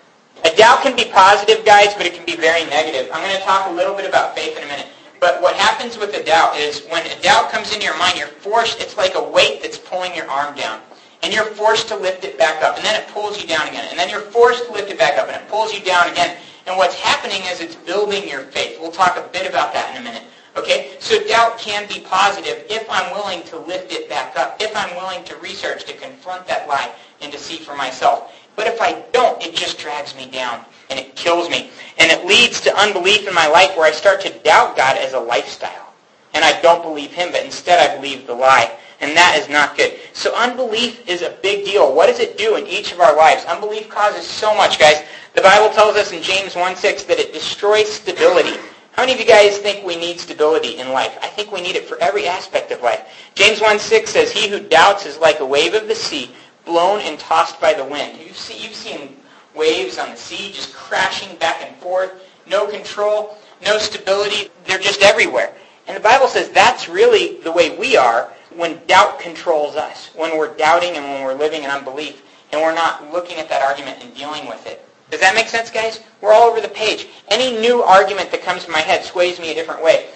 A 0.46 0.56
doubt 0.56 0.84
can 0.84 0.96
be 0.96 1.12
positive, 1.12 1.66
guys, 1.66 1.94
but 1.96 2.06
it 2.06 2.14
can 2.14 2.26
be 2.26 2.38
very 2.38 2.64
negative. 2.70 3.12
I'm 3.14 3.22
going 3.28 3.36
to 3.36 3.44
talk 3.44 3.70
a 3.70 3.74
little 3.74 3.94
bit 3.94 4.08
about 4.08 4.36
faith 4.38 4.56
in 4.56 4.64
a 4.64 4.68
minute. 4.68 4.88
But 5.24 5.42
what 5.42 5.56
happens 5.56 5.98
with 5.98 6.14
a 6.18 6.22
doubt 6.22 6.58
is 6.58 6.84
when 6.90 7.08
a 7.08 7.22
doubt 7.22 7.50
comes 7.50 7.72
into 7.74 7.86
your 7.86 7.98
mind, 7.98 8.18
you're 8.18 8.28
forced, 8.28 8.82
it's 8.82 8.98
like 8.98 9.16
a 9.16 9.24
weight 9.24 9.62
that's 9.62 9.78
pulling 9.78 10.14
your 10.14 10.30
arm 10.30 10.54
down. 10.54 10.82
And 11.24 11.34
you're 11.34 11.46
forced 11.46 11.88
to 11.88 11.96
lift 11.96 12.26
it 12.26 12.38
back 12.38 12.62
up. 12.62 12.76
And 12.76 12.84
then 12.84 13.02
it 13.02 13.08
pulls 13.08 13.42
you 13.42 13.48
down 13.48 13.66
again. 13.70 13.88
And 13.90 13.98
then 13.98 14.10
you're 14.10 14.20
forced 14.20 14.66
to 14.66 14.74
lift 14.74 14.92
it 14.92 15.00
back 15.00 15.18
up. 15.18 15.30
And 15.30 15.42
it 15.42 15.48
pulls 15.48 15.74
you 15.74 15.80
down 15.80 16.10
again. 16.10 16.36
And 16.68 16.76
what's 16.78 16.96
happening 16.96 17.42
is 17.46 17.62
it's 17.62 17.74
building 17.74 18.28
your 18.28 18.42
faith. 18.42 18.78
We'll 18.82 18.92
talk 18.92 19.16
a 19.16 19.26
bit 19.32 19.50
about 19.50 19.72
that 19.72 19.96
in 19.96 20.02
a 20.02 20.04
minute. 20.04 20.24
Okay? 20.58 20.98
So 21.00 21.26
doubt 21.26 21.58
can 21.58 21.88
be 21.88 22.02
positive 22.02 22.66
if 22.70 22.86
I'm 22.90 23.10
willing 23.14 23.44
to 23.44 23.58
lift 23.60 23.94
it 23.94 24.10
back 24.10 24.38
up. 24.38 24.58
If 24.60 24.76
I'm 24.76 24.94
willing 24.98 25.24
to 25.24 25.38
research, 25.38 25.86
to 25.86 25.94
confront 25.94 26.46
that 26.48 26.68
lie, 26.68 26.92
and 27.22 27.32
to 27.32 27.40
see 27.40 27.56
for 27.56 27.78
myself. 27.78 28.34
But 28.56 28.68
if 28.68 28.82
I 28.82 29.04
don't, 29.12 29.42
it 29.44 29.56
just 29.56 29.80
drags 29.80 30.16
me 30.16 30.28
down 30.28 30.66
and 30.90 31.00
it 31.00 31.16
kills 31.16 31.50
me. 31.50 31.70
And 31.98 32.12
it 32.12 32.26
leads 32.26 32.62
to 32.62 32.78
unbelief 32.78 33.28
in 33.28 33.34
my 33.34 33.48
life 33.48 33.76
where 33.76 33.88
I 33.88 33.92
start 33.92 34.22
to 34.22 34.40
doubt 34.40 34.78
God 34.78 34.98
as 34.98 35.14
a 35.14 35.20
lifestyle. 35.20 35.94
And 36.34 36.44
I 36.44 36.60
don't 36.62 36.82
believe 36.82 37.12
him, 37.12 37.32
but 37.32 37.44
instead 37.44 37.90
I 37.90 37.96
believe 37.96 38.26
the 38.26 38.34
lie. 38.34 38.76
And 39.02 39.16
that 39.18 39.38
is 39.38 39.50
not 39.50 39.76
good. 39.76 40.00
So 40.14 40.34
unbelief 40.36 41.08
is 41.08 41.22
a 41.22 41.38
big 41.42 41.66
deal. 41.66 41.94
What 41.94 42.08
does 42.08 42.20
it 42.20 42.38
do 42.38 42.56
in 42.56 42.66
each 42.68 42.92
of 42.92 43.00
our 43.00 43.16
lives? 43.16 43.46
Unbelief 43.46 43.90
causes 43.90 44.26
so 44.26 44.56
much, 44.56 44.80
guys. 44.80 45.04
The 45.36 45.42
Bible 45.42 45.74
tells 45.74 45.96
us 45.96 46.12
in 46.12 46.24
James 46.24 46.54
1.6 46.54 47.08
that 47.08 47.20
it 47.20 47.34
destroys 47.34 47.92
stability. 47.92 48.58
How 48.94 49.02
many 49.02 49.14
of 49.14 49.20
you 49.20 49.26
guys 49.26 49.58
think 49.58 49.84
we 49.84 49.96
need 49.96 50.20
stability 50.20 50.78
in 50.78 50.92
life? 50.92 51.18
I 51.22 51.28
think 51.28 51.52
we 51.52 51.62
need 51.62 51.76
it 51.76 51.86
for 51.86 52.00
every 52.00 52.28
aspect 52.28 52.72
of 52.72 52.82
life. 52.82 53.02
James 53.34 53.60
1.6 53.60 54.08
says, 54.08 54.32
He 54.32 54.48
who 54.48 54.60
doubts 54.60 55.08
is 55.08 55.18
like 55.18 55.40
a 55.40 55.46
wave 55.46 55.74
of 55.74 55.88
the 55.88 55.96
sea, 55.96 56.32
blown 56.66 57.02
and 57.02 57.20
tossed 57.20 57.60
by 57.60 57.74
the 57.74 57.86
wind. 57.86 58.20
You've, 58.20 58.38
see, 58.38 58.64
you've 58.64 58.76
seen 58.76 59.18
waves 59.56 59.98
on 59.98 60.10
the 60.10 60.16
sea 60.16 60.52
just 60.52 60.74
crashing 60.74 61.38
back 61.38 61.62
and 61.62 61.76
forth, 61.78 62.14
no 62.48 62.68
control, 62.68 63.38
no 63.64 63.78
stability. 63.78 64.50
They're 64.66 64.80
just 64.80 65.02
everywhere. 65.02 65.54
And 65.88 65.96
the 65.96 66.02
Bible 66.02 66.28
says 66.28 66.50
that's 66.50 66.88
really 66.88 67.38
the 67.42 67.52
way 67.52 67.78
we 67.78 67.98
are 67.98 68.32
when 68.56 68.80
doubt 68.88 69.20
controls 69.20 69.76
us, 69.76 70.10
when 70.16 70.38
we're 70.38 70.56
doubting 70.56 70.96
and 70.96 71.06
when 71.06 71.24
we're 71.24 71.34
living 71.34 71.64
in 71.64 71.70
unbelief, 71.70 72.24
and 72.52 72.62
we're 72.62 72.74
not 72.74 73.12
looking 73.12 73.38
at 73.38 73.50
that 73.50 73.62
argument 73.62 74.04
and 74.04 74.14
dealing 74.16 74.48
with 74.48 74.66
it. 74.68 74.88
Does 75.10 75.20
that 75.20 75.36
make 75.36 75.48
sense, 75.48 75.70
guys? 75.70 76.02
We're 76.22 76.34
all 76.34 76.50
over 76.50 76.62
the 76.62 76.70
page. 76.70 77.08
Any 77.28 77.60
new 77.60 77.84
argument 77.84 78.32
that 78.32 78.42
comes 78.42 78.66
to 78.66 78.72
my 78.72 78.80
head 78.80 79.04
sways 79.04 79.40
me 79.40 79.52
a 79.52 79.54
different 79.54 79.84
way. 79.84 80.10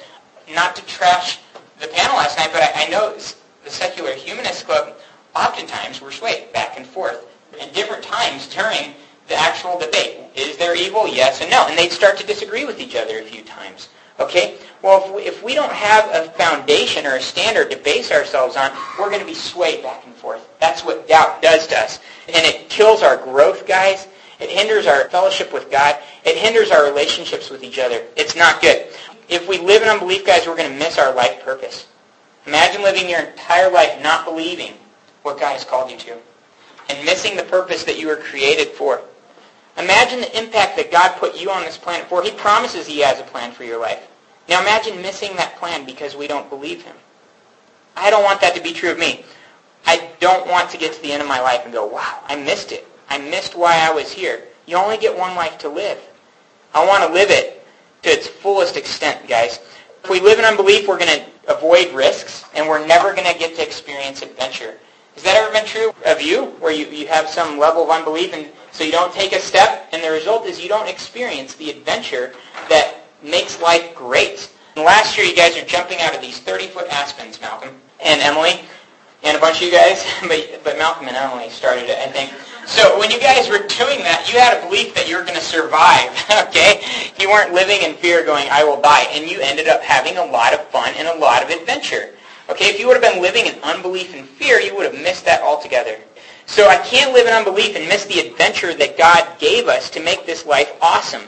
Not 0.54 0.76
to 0.76 0.86
trash 0.86 1.40
the 1.80 1.88
panel 1.88 2.16
last 2.16 2.38
night, 2.38 2.50
but 2.54 2.64
I, 2.64 2.86
I 2.86 2.90
know 2.90 3.16
the 3.16 3.70
Secular 3.70 4.14
Humanist 4.14 4.66
Club 4.66 4.96
oftentimes 5.36 6.02
were 6.02 6.12
swayed 6.12 6.52
back 6.54 6.78
and 6.78 6.86
forth 6.86 7.28
at 7.62 7.74
different 7.74 8.04
times 8.04 8.48
during 8.48 8.94
the 9.28 9.36
actual 9.36 9.78
debate. 9.78 10.20
Is 10.36 10.58
there 10.58 10.76
evil? 10.76 11.08
Yes 11.08 11.42
and 11.78 11.86
they'd 11.86 11.94
start 11.94 12.18
to 12.18 12.26
disagree 12.26 12.66
with 12.66 12.80
each 12.80 12.96
other 12.96 13.20
a 13.20 13.24
few 13.24 13.44
times. 13.44 13.90
Okay? 14.20 14.58
Well, 14.82 15.04
if 15.06 15.14
we, 15.14 15.22
if 15.24 15.44
we 15.44 15.54
don't 15.54 15.72
have 15.72 16.10
a 16.12 16.32
foundation 16.32 17.06
or 17.06 17.16
a 17.16 17.22
standard 17.22 17.70
to 17.70 17.78
base 17.78 18.12
ourselves 18.12 18.56
on, 18.56 18.72
we're 19.00 19.10
going 19.10 19.20
to 19.20 19.28
be 19.28 19.36
swayed 19.36 19.84
back 19.84 20.04
and 20.06 20.16
forth. 20.16 20.48
That's 20.60 20.84
what 20.84 21.08
doubt 21.08 21.42
does 21.44 21.68
to 21.68 21.78
us. 21.78 22.00
And 22.28 22.46
it 22.46 22.70
kills 22.70 23.04
our 23.04 23.18
growth, 23.18 23.68
guys. 23.68 24.08
It 24.40 24.50
hinders 24.50 24.88
our 24.88 25.08
fellowship 25.10 25.54
with 25.54 25.70
God. 25.70 25.98
It 26.26 26.36
hinders 26.38 26.72
our 26.72 26.84
relationships 26.84 27.52
with 27.52 27.64
each 27.64 27.78
other. 27.78 28.04
It's 28.16 28.36
not 28.36 28.60
good. 28.60 28.88
If 29.30 29.48
we 29.48 29.60
live 29.60 29.84
in 29.84 29.88
unbelief, 29.88 30.26
guys, 30.26 30.48
we're 30.48 30.58
going 30.58 30.72
to 30.72 30.80
miss 30.80 30.98
our 30.98 31.14
life 31.14 31.44
purpose. 31.44 31.88
Imagine 32.48 32.82
living 32.82 33.10
your 33.10 33.20
entire 33.20 33.70
life 33.70 34.02
not 34.02 34.26
believing 34.26 34.74
what 35.22 35.40
God 35.40 35.54
has 35.54 35.64
called 35.64 35.92
you 35.92 35.98
to 35.98 36.18
and 36.90 37.06
missing 37.06 37.36
the 37.36 37.44
purpose 37.44 37.84
that 37.84 38.00
you 38.00 38.08
were 38.08 38.16
created 38.16 38.70
for. 38.70 39.02
Imagine 39.78 40.22
the 40.22 40.38
impact 40.38 40.76
that 40.78 40.92
God 40.92 41.18
put 41.18 41.40
you 41.40 41.52
on 41.52 41.64
this 41.64 41.78
planet 41.78 42.08
for. 42.08 42.24
He 42.24 42.32
promises 42.32 42.88
he 42.88 43.00
has 43.00 43.20
a 43.20 43.24
plan 43.24 43.52
for 43.52 43.64
your 43.64 43.80
life. 43.80 44.08
Now 44.50 44.62
imagine 44.62 45.02
missing 45.02 45.36
that 45.36 45.58
plan 45.58 45.86
because 45.86 46.16
we 46.16 46.28
don't 46.28 46.50
believe 46.50 46.82
him. 46.84 46.96
I 47.96 48.10
don't 48.10 48.24
want 48.24 48.42
that 48.42 48.56
to 48.56 48.62
be 48.62 48.74
true 48.74 48.92
of 48.92 49.00
me. 49.00 49.24
I 49.86 50.10
don't 50.20 50.48
want 50.48 50.70
to 50.72 50.78
get 50.78 50.94
to 50.94 51.02
the 51.02 51.12
end 51.12 51.22
of 51.22 51.28
my 51.28 51.40
life 51.40 51.62
and 51.64 51.74
go, 51.74 51.86
wow, 51.86 52.20
I 52.26 52.36
missed 52.36 52.72
it. 52.72 52.88
I 53.10 53.18
missed 53.18 53.56
why 53.56 53.80
I 53.80 53.92
was 53.92 54.12
here. 54.12 54.44
You 54.66 54.78
only 54.78 54.98
get 54.98 55.18
one 55.18 55.36
life 55.36 55.58
to 55.60 55.70
live. 55.70 56.00
I 56.74 56.86
want 56.86 57.04
to 57.06 57.14
live 57.14 57.30
it 57.30 57.66
to 58.04 58.10
its 58.10 58.28
fullest 58.28 58.78
extent, 58.78 59.28
guys. 59.28 59.60
If 60.04 60.10
we 60.10 60.20
live 60.20 60.40
in 60.40 60.46
unbelief, 60.46 60.88
we're 60.88 61.00
going 61.00 61.20
to 61.20 61.26
avoid 61.48 61.94
risks, 61.94 62.46
and 62.54 62.68
we're 62.68 62.86
never 62.86 63.14
going 63.14 63.32
to 63.32 63.40
get 63.40 63.56
to 63.56 63.64
experience 63.64 64.22
adventure. 64.22 64.78
Has 65.16 65.24
that 65.24 65.38
ever 65.38 65.52
been 65.52 65.66
true 65.66 65.94
of 66.06 66.22
you, 66.22 66.46
where 66.60 66.72
you, 66.72 66.86
you 66.88 67.08
have 67.08 67.28
some 67.28 67.58
level 67.58 67.84
of 67.84 67.90
unbelief 67.90 68.34
and 68.34 68.48
so 68.78 68.84
you 68.84 68.92
don't 68.92 69.12
take 69.12 69.34
a 69.34 69.40
step, 69.40 69.90
and 69.92 70.04
the 70.04 70.12
result 70.12 70.46
is 70.46 70.62
you 70.62 70.70
don't 70.70 70.88
experience 70.88 71.56
the 71.56 71.72
adventure 71.72 72.36
that 72.70 72.94
makes 73.24 73.60
life 73.60 73.96
great. 73.96 74.52
And 74.76 74.86
last 74.86 75.18
year 75.18 75.26
you 75.26 75.36
guys 75.36 75.58
are 75.58 75.66
jumping 75.66 76.00
out 76.02 76.14
of 76.14 76.22
these 76.22 76.40
30-foot 76.40 76.88
aspens, 76.90 77.42
Malcolm 77.42 77.74
and 78.00 78.22
Emily, 78.22 78.60
and 79.24 79.36
a 79.36 79.40
bunch 79.40 79.58
of 79.58 79.64
you 79.64 79.72
guys, 79.72 80.06
but, 80.28 80.62
but 80.64 80.78
Malcolm 80.78 81.08
and 81.08 81.18
Emily 81.18 81.50
started 81.50 81.90
it, 81.90 81.98
I 81.98 82.06
think. 82.06 82.32
So 82.68 83.00
when 83.00 83.10
you 83.10 83.20
guys 83.20 83.50
were 83.50 83.66
doing 83.66 83.98
that, 84.06 84.30
you 84.32 84.38
had 84.38 84.56
a 84.56 84.68
belief 84.68 84.94
that 84.94 85.10
you 85.10 85.18
were 85.18 85.24
going 85.24 85.40
to 85.40 85.44
survive, 85.44 86.14
okay? 86.48 86.84
You 87.20 87.30
weren't 87.30 87.54
living 87.54 87.82
in 87.82 87.96
fear 87.96 88.24
going, 88.24 88.46
I 88.52 88.64
will 88.64 88.80
die. 88.80 89.08
And 89.10 89.28
you 89.28 89.40
ended 89.42 89.68
up 89.68 89.82
having 89.82 90.18
a 90.18 90.26
lot 90.26 90.54
of 90.54 90.68
fun 90.68 90.94
and 90.98 91.08
a 91.08 91.16
lot 91.16 91.42
of 91.42 91.50
adventure. 91.50 92.14
Okay, 92.48 92.66
if 92.66 92.80
you 92.80 92.86
would 92.86 93.02
have 93.02 93.14
been 93.14 93.24
living 93.24 93.48
in 93.48 93.56
unbelief 93.64 94.14
and 94.14 94.30
fear, 94.30 94.60
you 94.60 94.76
would 94.76 94.86
have 94.86 95.02
missed 95.02 95.26
that 95.26 95.42
altogether. 95.42 95.98
So 96.48 96.68
I 96.70 96.78
can't 96.78 97.14
live 97.14 97.28
in 97.28 97.34
unbelief 97.34 97.76
and 97.76 97.88
miss 97.88 98.06
the 98.06 98.20
adventure 98.20 98.74
that 98.74 98.98
God 98.98 99.38
gave 99.38 99.68
us 99.68 99.90
to 99.92 100.00
make 100.00 100.26
this 100.26 100.46
life 100.46 100.72
awesome. 100.82 101.24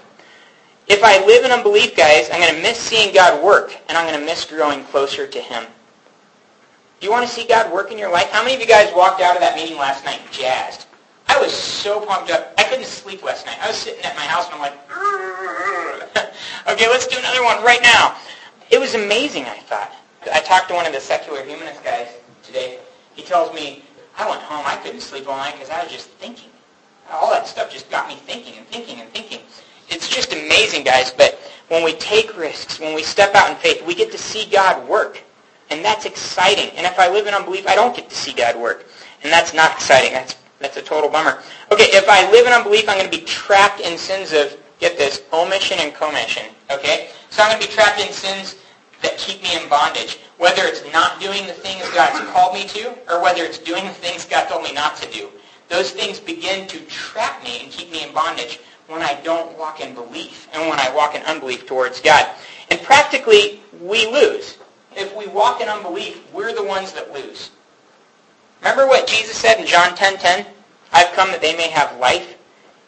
If 0.88 1.04
I 1.04 1.24
live 1.26 1.46
in 1.46 1.52
unbelief, 1.52 1.96
guys, 1.96 2.30
I'm 2.32 2.40
going 2.40 2.56
to 2.56 2.62
miss 2.62 2.80
seeing 2.80 3.14
God 3.14 3.44
work, 3.44 3.76
and 3.88 3.98
I'm 3.98 4.08
going 4.08 4.20
to 4.20 4.26
miss 4.26 4.46
growing 4.46 4.84
closer 4.86 5.28
to 5.28 5.40
Him. 5.40 5.66
Do 7.00 7.06
you 7.06 7.12
want 7.12 7.28
to 7.28 7.32
see 7.34 7.46
God 7.46 7.72
work 7.72 7.92
in 7.92 7.98
your 7.98 8.12
life? 8.12 8.30
How 8.32 8.44
many 8.44 8.56
of 8.56 8.62
you 8.62 8.66
guys 8.66 8.92
walked 8.96 9.22
out 9.22 9.36
of 9.36 9.42
that 9.42 9.56
meeting 9.56 9.78
last 9.78 10.04
night 10.04 10.20
jazzed? 10.32 10.88
I 11.28 11.40
was 11.40 11.54
so 11.54 12.04
pumped 12.04 12.32
up. 12.32 12.54
I 12.58 12.64
couldn't 12.64 12.86
sleep 12.86 13.22
last 13.24 13.46
night. 13.46 13.58
I 13.62 13.68
was 13.68 13.78
sitting 13.78 14.04
at 14.04 14.16
my 14.16 14.24
house, 14.24 14.46
and 14.46 14.56
I'm 14.56 14.62
like, 14.62 14.74
okay, 16.70 16.88
let's 16.90 17.08
do 17.08 17.20
another 17.20 17.44
one 17.44 17.64
right 17.64 17.84
now. 17.84 18.16
It 18.72 18.80
was 18.80 18.96
amazing, 18.96 19.46
I 19.46 19.58
thought. 19.58 19.94
I 20.34 20.40
talked 20.40 20.70
to 20.70 20.74
one 20.74 20.88
of 20.88 20.94
the 20.94 21.00
secular 21.00 21.44
humanist 21.44 21.84
guys 21.84 22.08
today. 22.42 22.80
He 23.16 23.22
tells 23.22 23.54
me, 23.54 23.84
I 24.20 24.30
went 24.30 24.42
home, 24.42 24.64
I 24.66 24.76
couldn't 24.76 25.00
sleep 25.00 25.28
all 25.30 25.38
night 25.38 25.54
because 25.54 25.70
I 25.70 25.82
was 25.82 25.92
just 25.92 26.10
thinking. 26.10 26.50
All 27.10 27.32
that 27.32 27.48
stuff 27.48 27.72
just 27.72 27.90
got 27.90 28.08
me 28.08 28.16
thinking 28.16 28.56
and 28.58 28.68
thinking 28.68 29.00
and 29.00 29.10
thinking. 29.12 29.40
It's 29.88 30.08
just 30.08 30.34
amazing, 30.34 30.84
guys, 30.84 31.12
but 31.12 31.40
when 31.70 31.84
we 31.84 31.94
take 31.94 32.38
risks, 32.38 32.80
when 32.80 32.94
we 32.94 33.02
step 33.02 33.34
out 33.34 33.50
in 33.50 33.56
faith, 33.56 33.84
we 33.86 33.96
get 33.96 34.12
to 34.12 34.18
see 34.18 34.46
God 34.52 34.88
work. 34.88 35.24
And 35.72 35.84
that's 35.86 36.06
exciting. 36.06 36.70
And 36.76 36.86
if 36.86 37.00
I 37.00 37.10
live 37.10 37.28
in 37.28 37.34
unbelief, 37.34 37.66
I 37.68 37.76
don't 37.76 37.96
get 37.96 38.10
to 38.10 38.16
see 38.16 38.34
God 38.34 38.60
work. 38.60 38.88
And 39.24 39.32
that's 39.32 39.54
not 39.54 39.72
exciting. 39.72 40.12
That's, 40.12 40.36
that's 40.60 40.78
a 40.78 40.82
total 40.82 41.10
bummer. 41.10 41.42
Okay, 41.72 41.86
if 41.86 42.10
I 42.10 42.30
live 42.32 42.46
in 42.46 42.54
unbelief, 42.54 42.90
I'm 42.90 42.98
going 42.98 43.10
to 43.10 43.18
be 43.18 43.24
trapped 43.24 43.80
in 43.80 43.98
sins 43.98 44.34
of, 44.34 44.58
get 44.80 44.98
this, 44.98 45.24
omission 45.32 45.78
and 45.80 45.94
commission. 45.94 46.46
Okay? 46.72 47.10
So 47.30 47.44
I'm 47.44 47.52
going 47.52 47.62
to 47.62 47.68
be 47.68 47.74
trapped 47.74 48.00
in 48.00 48.12
sins 48.12 48.56
that 49.01 49.18
keep 49.18 49.41
me 49.44 49.56
in 49.56 49.70
bondage. 49.70 50.20
Whether 50.38 50.63
it's 50.63 50.84
not 50.94 51.20
doing 51.20 51.48
the 51.48 51.53
things 51.53 51.89
God's 51.91 52.20
called 52.32 52.53
me 52.53 52.65
to, 52.70 52.98
or 53.12 53.22
whether 53.22 53.44
it's 53.44 53.58
doing 53.58 53.86
the 53.86 53.94
things 53.94 54.25
God 54.25 54.48
told 54.48 54.63
me 54.63 54.74
not 54.74 54.96
to 54.98 55.12
do. 55.12 55.29
Those 55.68 55.91
things 55.91 56.20
begin 56.20 56.68
to 56.68 56.79
trap 56.86 57.44
me 57.44 57.60
and 57.62 57.72
keep 57.72 57.91
me 57.91 58.03
in 58.03 58.13
bondage 58.13 58.60
when 58.88 59.01
I 59.01 59.20
don't 59.24 59.58
walk 59.58 59.82
in 59.82 59.94
belief 59.94 60.48
and 60.53 60.68
when 60.68 60.79
I 60.79 60.94
walk 60.96 61.15
in 61.15 61.22
unbelief 61.24 61.68
towards 61.68 62.01
God. 62.01 62.27
And 62.72 62.82
practically, 62.82 63.62
we 63.82 64.08
lose. 64.08 64.58
If 64.96 65.15
we 65.15 65.27
walk 65.27 65.62
in 65.62 65.70
unbelief, 65.70 66.22
we're 66.34 66.56
the 66.56 66.63
ones 66.63 66.91
that 66.94 67.13
lose. 67.13 67.51
Remember 68.62 68.88
what 68.88 69.08
Jesus 69.08 69.38
said 69.38 69.60
in 69.60 69.68
John 69.68 69.96
10:10? 69.96 69.96
10, 69.96 70.18
10? 70.18 70.46
I've 70.91 71.13
come 71.13 71.32
that 71.32 71.41
they 71.41 71.56
may 71.56 71.70
have 71.70 71.98
life 72.00 72.36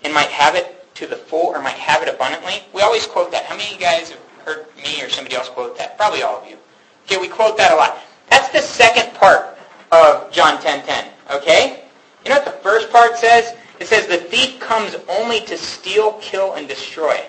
and 0.03 0.13
might 0.13 0.27
have 0.29 0.55
it 0.55 0.93
to 0.95 1.07
the 1.07 1.15
full 1.15 1.47
or 1.47 1.61
might 1.61 1.73
have 1.73 2.01
it 2.01 2.09
abundantly. 2.09 2.63
We 2.73 2.81
always 2.81 3.05
quote 3.05 3.31
that. 3.31 3.45
How 3.45 3.55
many 3.55 3.69
of 3.69 3.73
you 3.75 3.79
guys 3.79 4.09
have 4.09 4.19
heard 4.45 4.65
me 4.77 5.01
or 5.01 5.09
somebody 5.09 5.35
else 5.35 5.49
quote 5.49 5.77
that? 5.77 5.97
Probably 5.97 6.23
all 6.23 6.37
of 6.37 6.49
you. 6.49 6.57
Okay, 7.05 7.17
we 7.17 7.27
quote 7.27 7.57
that 7.57 7.71
a 7.71 7.75
lot. 7.75 7.99
That's 8.29 8.49
the 8.49 8.59
second 8.59 9.13
part 9.15 9.57
of 9.91 10.31
John 10.31 10.57
10:10. 10.57 10.85
10, 10.85 11.05
okay? 11.31 11.83
You 12.23 12.29
know 12.29 12.37
what 12.37 12.45
the 12.45 12.51
first 12.63 12.91
part 12.91 13.17
says? 13.17 13.55
It 13.79 13.87
says 13.87 14.07
the 14.07 14.17
thief 14.17 14.59
comes 14.59 14.95
only 15.09 15.41
to 15.41 15.57
steal, 15.57 16.13
kill, 16.21 16.53
and 16.53 16.67
destroy. 16.67 17.19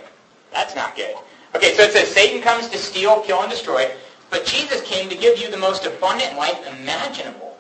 That's 0.53 0.77
not 0.77 0.95
good. 0.95 1.15
Okay, 1.55 1.75
so 1.75 1.83
it 1.83 1.93
says 1.93 2.09
Satan 2.09 2.43
comes 2.43 2.69
to 2.69 2.79
steal, 2.79 3.21
kill, 3.23 3.43
and 3.43 3.51
destroy, 3.51 3.91
but 4.31 4.45
Jesus 4.47 4.81
came 4.83 5.09
to 5.09 5.17
give 5.17 5.39
you 5.39 5.51
the 5.51 5.57
most 5.57 5.87
abundant 5.87 6.37
life 6.37 6.59
imaginable. 6.81 7.57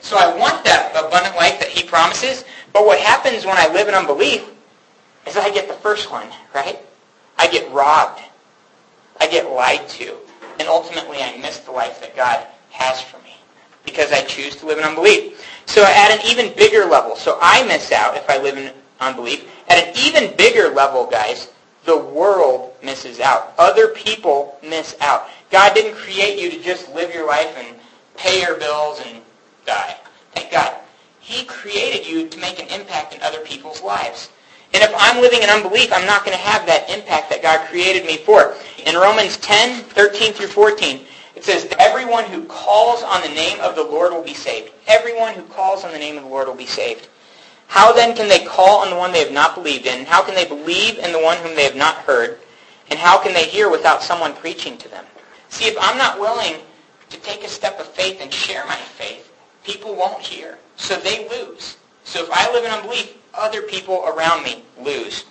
So 0.00 0.16
I 0.16 0.36
want 0.36 0.64
that 0.64 0.92
abundant 0.96 1.36
life 1.36 1.58
that 1.60 1.68
he 1.68 1.86
promises, 1.86 2.44
but 2.72 2.86
what 2.86 2.98
happens 2.98 3.44
when 3.44 3.56
I 3.56 3.72
live 3.72 3.88
in 3.88 3.94
unbelief 3.94 4.48
is 5.26 5.36
I 5.36 5.50
get 5.50 5.68
the 5.68 5.74
first 5.74 6.10
one, 6.10 6.26
right? 6.54 6.78
I 7.38 7.46
get 7.48 7.70
robbed. 7.72 8.20
I 9.20 9.26
get 9.26 9.50
lied 9.50 9.88
to. 9.90 10.16
And 10.58 10.68
ultimately 10.68 11.18
I 11.18 11.36
miss 11.38 11.58
the 11.58 11.72
life 11.72 12.00
that 12.00 12.16
God 12.16 12.46
has 12.70 13.00
for 13.00 13.18
me 13.18 13.34
because 13.84 14.12
I 14.12 14.22
choose 14.22 14.56
to 14.56 14.66
live 14.66 14.78
in 14.78 14.84
unbelief. 14.84 15.44
So 15.66 15.84
at 15.84 16.10
an 16.10 16.20
even 16.26 16.54
bigger 16.56 16.84
level, 16.84 17.16
so 17.16 17.38
I 17.40 17.66
miss 17.66 17.92
out 17.92 18.16
if 18.16 18.28
I 18.28 18.38
live 18.38 18.56
in 18.56 18.72
unbelief. 19.00 19.50
At 19.68 19.86
an 19.86 19.94
even 19.96 20.36
bigger 20.36 20.68
level, 20.68 21.06
guys, 21.06 21.50
the 21.84 21.96
world 21.96 22.74
misses 22.82 23.20
out. 23.20 23.54
Other 23.58 23.88
people 23.88 24.58
miss 24.62 24.96
out. 25.00 25.28
God 25.50 25.74
didn't 25.74 25.96
create 25.96 26.38
you 26.38 26.50
to 26.50 26.62
just 26.62 26.92
live 26.94 27.14
your 27.14 27.26
life 27.26 27.54
and 27.56 27.76
pay 28.16 28.42
your 28.42 28.56
bills 28.56 29.00
and 29.06 29.22
die. 29.64 29.96
Thank 30.32 30.50
God. 30.50 30.76
He 31.20 31.44
created 31.44 32.06
you 32.06 32.28
to 32.28 32.38
make 32.38 32.60
an 32.60 32.68
impact 32.68 33.14
in 33.14 33.22
other 33.22 33.40
people's 33.40 33.82
lives. 33.82 34.30
And 34.76 34.84
if 34.84 34.94
I'm 34.98 35.22
living 35.22 35.42
in 35.42 35.48
unbelief, 35.48 35.90
I'm 35.90 36.04
not 36.04 36.22
going 36.22 36.36
to 36.36 36.44
have 36.44 36.66
that 36.66 36.90
impact 36.90 37.30
that 37.30 37.40
God 37.40 37.66
created 37.68 38.04
me 38.04 38.18
for. 38.18 38.54
In 38.84 38.94
Romans 38.94 39.38
10, 39.38 39.82
13 39.84 40.34
through 40.34 40.48
14, 40.48 41.00
it 41.34 41.42
says, 41.42 41.66
Everyone 41.78 42.24
who 42.24 42.44
calls 42.44 43.02
on 43.02 43.22
the 43.22 43.28
name 43.28 43.58
of 43.60 43.74
the 43.74 43.82
Lord 43.82 44.12
will 44.12 44.22
be 44.22 44.34
saved. 44.34 44.72
Everyone 44.86 45.32
who 45.32 45.44
calls 45.44 45.82
on 45.82 45.92
the 45.92 45.98
name 45.98 46.18
of 46.18 46.24
the 46.24 46.28
Lord 46.28 46.46
will 46.46 46.54
be 46.54 46.66
saved. 46.66 47.08
How 47.68 47.90
then 47.94 48.14
can 48.14 48.28
they 48.28 48.44
call 48.44 48.80
on 48.80 48.90
the 48.90 48.96
one 48.96 49.12
they 49.12 49.24
have 49.24 49.32
not 49.32 49.54
believed 49.54 49.86
in? 49.86 50.04
How 50.04 50.22
can 50.22 50.34
they 50.34 50.44
believe 50.44 50.98
in 50.98 51.10
the 51.10 51.22
one 51.22 51.38
whom 51.38 51.56
they 51.56 51.64
have 51.64 51.74
not 51.74 51.96
heard? 51.96 52.38
And 52.90 52.98
how 52.98 53.18
can 53.22 53.32
they 53.32 53.46
hear 53.46 53.70
without 53.70 54.02
someone 54.02 54.34
preaching 54.34 54.76
to 54.76 54.90
them? 54.90 55.06
See, 55.48 55.64
if 55.64 55.76
I'm 55.80 55.96
not 55.96 56.20
willing 56.20 56.56
to 57.08 57.20
take 57.20 57.44
a 57.44 57.48
step 57.48 57.80
of 57.80 57.86
faith 57.86 58.18
and 58.20 58.30
share 58.30 58.66
my 58.66 58.76
faith, 58.76 59.32
people 59.64 59.94
won't 59.96 60.20
hear. 60.20 60.58
So 60.76 60.98
they 60.98 61.26
lose. 61.30 61.78
So 62.04 62.22
if 62.24 62.30
I 62.30 62.52
live 62.52 62.66
in 62.66 62.70
unbelief, 62.70 63.16
other 63.38 63.62
people 63.62 64.04
around 64.06 64.44
me 64.44 64.62
lose. 64.80 65.24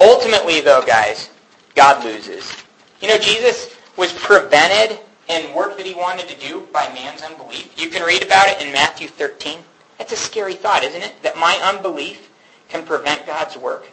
Ultimately, 0.00 0.60
though, 0.60 0.82
guys, 0.86 1.30
God 1.74 2.04
loses. 2.04 2.54
You 3.00 3.08
know, 3.08 3.18
Jesus 3.18 3.76
was 3.96 4.12
prevented 4.12 4.98
in 5.28 5.54
work 5.54 5.76
that 5.76 5.86
he 5.86 5.94
wanted 5.94 6.28
to 6.28 6.38
do 6.38 6.66
by 6.72 6.88
man's 6.94 7.22
unbelief. 7.22 7.72
You 7.80 7.88
can 7.88 8.02
read 8.02 8.24
about 8.24 8.48
it 8.48 8.60
in 8.60 8.72
Matthew 8.72 9.08
13. 9.08 9.60
That's 9.98 10.12
a 10.12 10.16
scary 10.16 10.54
thought, 10.54 10.82
isn't 10.82 11.02
it? 11.02 11.22
That 11.22 11.36
my 11.36 11.58
unbelief 11.62 12.30
can 12.68 12.84
prevent 12.84 13.26
God's 13.26 13.56
work. 13.56 13.86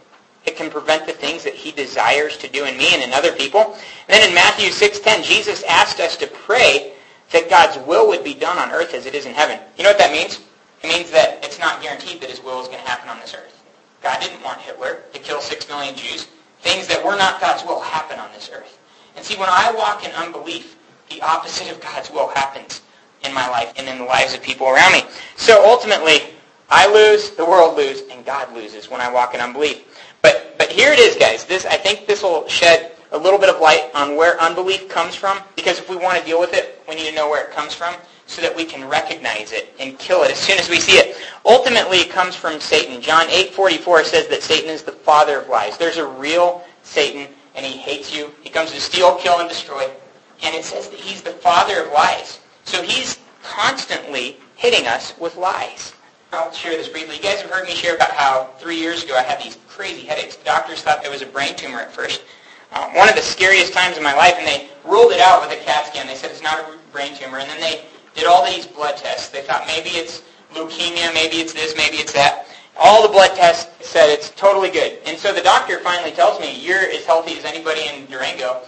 It 0.45 0.55
can 0.55 0.69
prevent 0.69 1.05
the 1.05 1.11
things 1.11 1.43
that 1.43 1.53
he 1.53 1.71
desires 1.71 2.37
to 2.37 2.47
do 2.47 2.63
in 2.63 2.77
me 2.77 2.93
and 2.93 3.03
in 3.03 3.11
other 3.11 3.33
people. 3.33 3.75
And 4.07 4.21
then 4.21 4.29
in 4.29 4.33
Matthew 4.33 4.69
6.10, 4.69 5.23
Jesus 5.23 5.63
asked 5.63 5.99
us 5.99 6.15
to 6.17 6.27
pray 6.27 6.93
that 7.31 7.49
God's 7.49 7.77
will 7.85 8.07
would 8.07 8.23
be 8.23 8.33
done 8.33 8.57
on 8.57 8.71
earth 8.71 8.93
as 8.93 9.05
it 9.05 9.13
is 9.13 9.25
in 9.25 9.33
heaven. 9.33 9.59
You 9.77 9.83
know 9.83 9.89
what 9.89 9.97
that 9.99 10.13
means? 10.13 10.39
It 10.83 10.87
means 10.87 11.11
that 11.11 11.43
it's 11.43 11.59
not 11.59 11.81
guaranteed 11.81 12.21
that 12.21 12.29
his 12.29 12.41
will 12.41 12.61
is 12.61 12.67
going 12.67 12.79
to 12.79 12.89
happen 12.89 13.09
on 13.09 13.19
this 13.19 13.33
earth. 13.33 13.56
God 14.01 14.19
didn't 14.21 14.43
want 14.43 14.59
Hitler 14.59 15.03
to 15.13 15.19
kill 15.19 15.41
six 15.41 15.67
million 15.67 15.95
Jews. 15.95 16.27
Things 16.61 16.87
that 16.87 17.03
were 17.03 17.15
not 17.15 17.39
God's 17.39 17.63
will 17.63 17.81
happen 17.81 18.19
on 18.19 18.31
this 18.33 18.49
earth. 18.53 18.79
And 19.15 19.25
see, 19.25 19.37
when 19.37 19.49
I 19.49 19.73
walk 19.75 20.05
in 20.05 20.11
unbelief, 20.11 20.75
the 21.09 21.21
opposite 21.21 21.71
of 21.71 21.79
God's 21.81 22.11
will 22.11 22.29
happens 22.29 22.81
in 23.23 23.33
my 23.33 23.47
life 23.49 23.73
and 23.77 23.87
in 23.87 23.97
the 23.97 24.03
lives 24.03 24.33
of 24.33 24.41
people 24.41 24.67
around 24.67 24.93
me. 24.93 25.03
So 25.35 25.65
ultimately, 25.65 26.19
I 26.69 26.91
lose, 26.91 27.31
the 27.31 27.45
world 27.45 27.77
loses, 27.77 28.07
and 28.09 28.25
God 28.25 28.53
loses 28.53 28.89
when 28.89 29.01
I 29.01 29.11
walk 29.11 29.33
in 29.33 29.39
unbelief. 29.39 29.83
But 30.21 30.55
but 30.57 30.69
here 30.69 30.91
it 30.91 30.99
is, 30.99 31.15
guys. 31.15 31.45
This 31.45 31.65
I 31.65 31.77
think 31.77 32.07
this 32.07 32.23
will 32.23 32.47
shed 32.47 32.91
a 33.11 33.17
little 33.17 33.39
bit 33.39 33.49
of 33.49 33.61
light 33.61 33.89
on 33.95 34.15
where 34.15 34.39
unbelief 34.41 34.89
comes 34.89 35.15
from. 35.15 35.39
Because 35.55 35.79
if 35.79 35.89
we 35.89 35.95
want 35.95 36.19
to 36.19 36.25
deal 36.25 36.39
with 36.39 36.53
it, 36.53 36.83
we 36.89 36.95
need 36.95 37.09
to 37.09 37.15
know 37.15 37.29
where 37.29 37.45
it 37.45 37.51
comes 37.51 37.73
from 37.73 37.95
so 38.27 38.41
that 38.41 38.55
we 38.55 38.65
can 38.65 38.87
recognize 38.87 39.51
it 39.53 39.73
and 39.79 39.97
kill 39.97 40.23
it 40.23 40.31
as 40.31 40.37
soon 40.37 40.59
as 40.59 40.69
we 40.69 40.79
see 40.79 40.97
it. 40.97 41.17
Ultimately, 41.45 41.99
it 41.99 42.09
comes 42.09 42.35
from 42.35 42.59
Satan. 42.59 43.01
John 43.01 43.27
8:44 43.29 44.03
says 44.03 44.27
that 44.27 44.43
Satan 44.43 44.69
is 44.69 44.83
the 44.83 44.91
father 44.91 45.39
of 45.39 45.47
lies. 45.47 45.77
There's 45.77 45.97
a 45.97 46.05
real 46.05 46.63
Satan, 46.83 47.27
and 47.55 47.65
he 47.65 47.77
hates 47.77 48.13
you. 48.13 48.33
He 48.41 48.49
comes 48.49 48.71
to 48.71 48.81
steal, 48.81 49.15
kill, 49.15 49.39
and 49.39 49.49
destroy. 49.49 49.89
And 50.43 50.53
it 50.53 50.63
says 50.63 50.89
that 50.89 50.99
he's 50.99 51.21
the 51.21 51.31
father 51.31 51.83
of 51.83 51.91
lies. 51.91 52.39
So 52.65 52.83
he's 52.83 53.17
constantly 53.41 54.37
hitting 54.55 54.87
us 54.87 55.13
with 55.19 55.35
lies. 55.37 55.93
I'll 56.33 56.51
share 56.51 56.75
this 56.75 56.89
briefly. 56.89 57.15
You 57.15 57.21
guys 57.21 57.41
have 57.41 57.49
heard 57.49 57.65
me 57.65 57.73
share 57.73 57.95
about 57.95 58.11
how 58.11 58.49
three 58.59 58.75
years 58.75 59.03
ago 59.03 59.15
I 59.15 59.23
had 59.23 59.41
these 59.41 59.57
crazy 59.67 60.05
headaches. 60.05 60.35
The 60.35 60.43
doctors 60.43 60.81
thought 60.81 61.05
it 61.05 61.11
was 61.11 61.21
a 61.21 61.25
brain 61.25 61.55
tumor 61.55 61.79
at 61.79 61.91
first. 61.91 62.23
Uh, 62.73 62.89
one 62.89 63.07
of 63.07 63.15
the 63.15 63.21
scariest 63.21 63.71
times 63.71 63.95
in 63.95 64.03
my 64.03 64.13
life, 64.13 64.35
and 64.37 64.45
they 64.45 64.67
ruled 64.83 65.13
it 65.13 65.21
out 65.21 65.41
with 65.41 65.57
a 65.57 65.63
CAT 65.63 65.87
scan. 65.87 66.05
They 66.05 66.15
said 66.15 66.31
it's 66.31 66.43
not 66.43 66.59
a 66.59 66.77
brain 66.91 67.15
tumor. 67.15 67.37
And 67.37 67.49
then 67.49 67.61
they 67.61 67.85
did 68.17 68.25
all 68.25 68.43
these 68.43 68.65
blood 68.65 68.97
tests. 68.97 69.29
They 69.29 69.41
thought 69.41 69.65
maybe 69.67 69.91
it's 69.91 70.23
leukemia, 70.51 71.13
maybe 71.13 71.37
it's 71.37 71.53
this, 71.53 71.75
maybe 71.77 71.97
it's 71.97 72.11
that. 72.13 72.47
All 72.79 73.03
the 73.03 73.09
blood 73.09 73.35
tests 73.35 73.87
said 73.87 74.09
it's 74.09 74.31
totally 74.31 74.69
good. 74.69 74.99
And 75.05 75.17
so 75.17 75.33
the 75.33 75.41
doctor 75.41 75.79
finally 75.79 76.11
tells 76.11 76.39
me, 76.39 76.59
you're 76.59 76.89
as 76.89 77.05
healthy 77.05 77.37
as 77.37 77.45
anybody 77.45 77.81
in 77.87 78.05
Durango. 78.07 78.61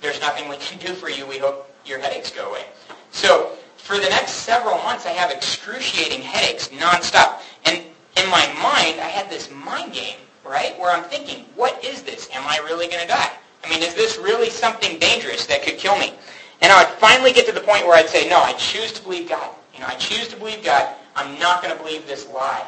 There's 0.00 0.20
nothing 0.20 0.48
we 0.48 0.56
can 0.56 0.78
do 0.78 0.94
for 0.94 1.10
you. 1.10 1.26
We 1.26 1.38
hope 1.38 1.72
your 1.84 1.98
headaches 1.98 2.30
go 2.30 2.50
away. 2.50 2.64
So 3.10 3.50
for 3.76 3.96
the 3.96 4.08
next 4.08 4.32
several 4.32 4.76
months, 4.78 5.06
I 5.06 5.10
have 5.10 5.30
excruciating 5.30 6.20
headaches 6.20 6.68
nonstop. 6.68 7.40
And 7.64 7.78
in 8.16 8.30
my 8.30 8.46
mind, 8.62 9.00
I 9.00 9.08
had 9.08 9.28
this 9.28 9.50
mind 9.50 9.92
game, 9.92 10.18
right, 10.44 10.78
where 10.78 10.92
I'm 10.92 11.04
thinking, 11.04 11.46
what 11.56 11.84
is 11.84 12.02
this? 12.02 12.28
Am 12.32 12.42
I 12.46 12.58
really 12.58 12.86
going 12.86 13.02
to 13.02 13.08
die? 13.08 13.32
I 13.64 13.70
mean, 13.70 13.82
is 13.82 13.94
this 13.94 14.18
really 14.18 14.50
something 14.50 14.98
dangerous 14.98 15.46
that 15.46 15.64
could 15.64 15.78
kill 15.78 15.98
me? 15.98 16.14
And 16.60 16.72
I 16.72 16.84
would 16.84 16.92
finally 16.98 17.32
get 17.32 17.46
to 17.46 17.52
the 17.52 17.60
point 17.60 17.86
where 17.86 17.96
I'd 17.96 18.08
say, 18.08 18.28
no, 18.28 18.40
I 18.40 18.52
choose 18.54 18.92
to 18.92 19.02
believe 19.02 19.28
God. 19.28 19.54
You 19.74 19.80
know, 19.80 19.86
I 19.86 19.94
choose 19.94 20.28
to 20.28 20.36
believe 20.36 20.64
God. 20.64 20.94
I'm 21.14 21.38
not 21.38 21.62
going 21.62 21.76
to 21.76 21.82
believe 21.82 22.06
this 22.06 22.28
lie. 22.28 22.66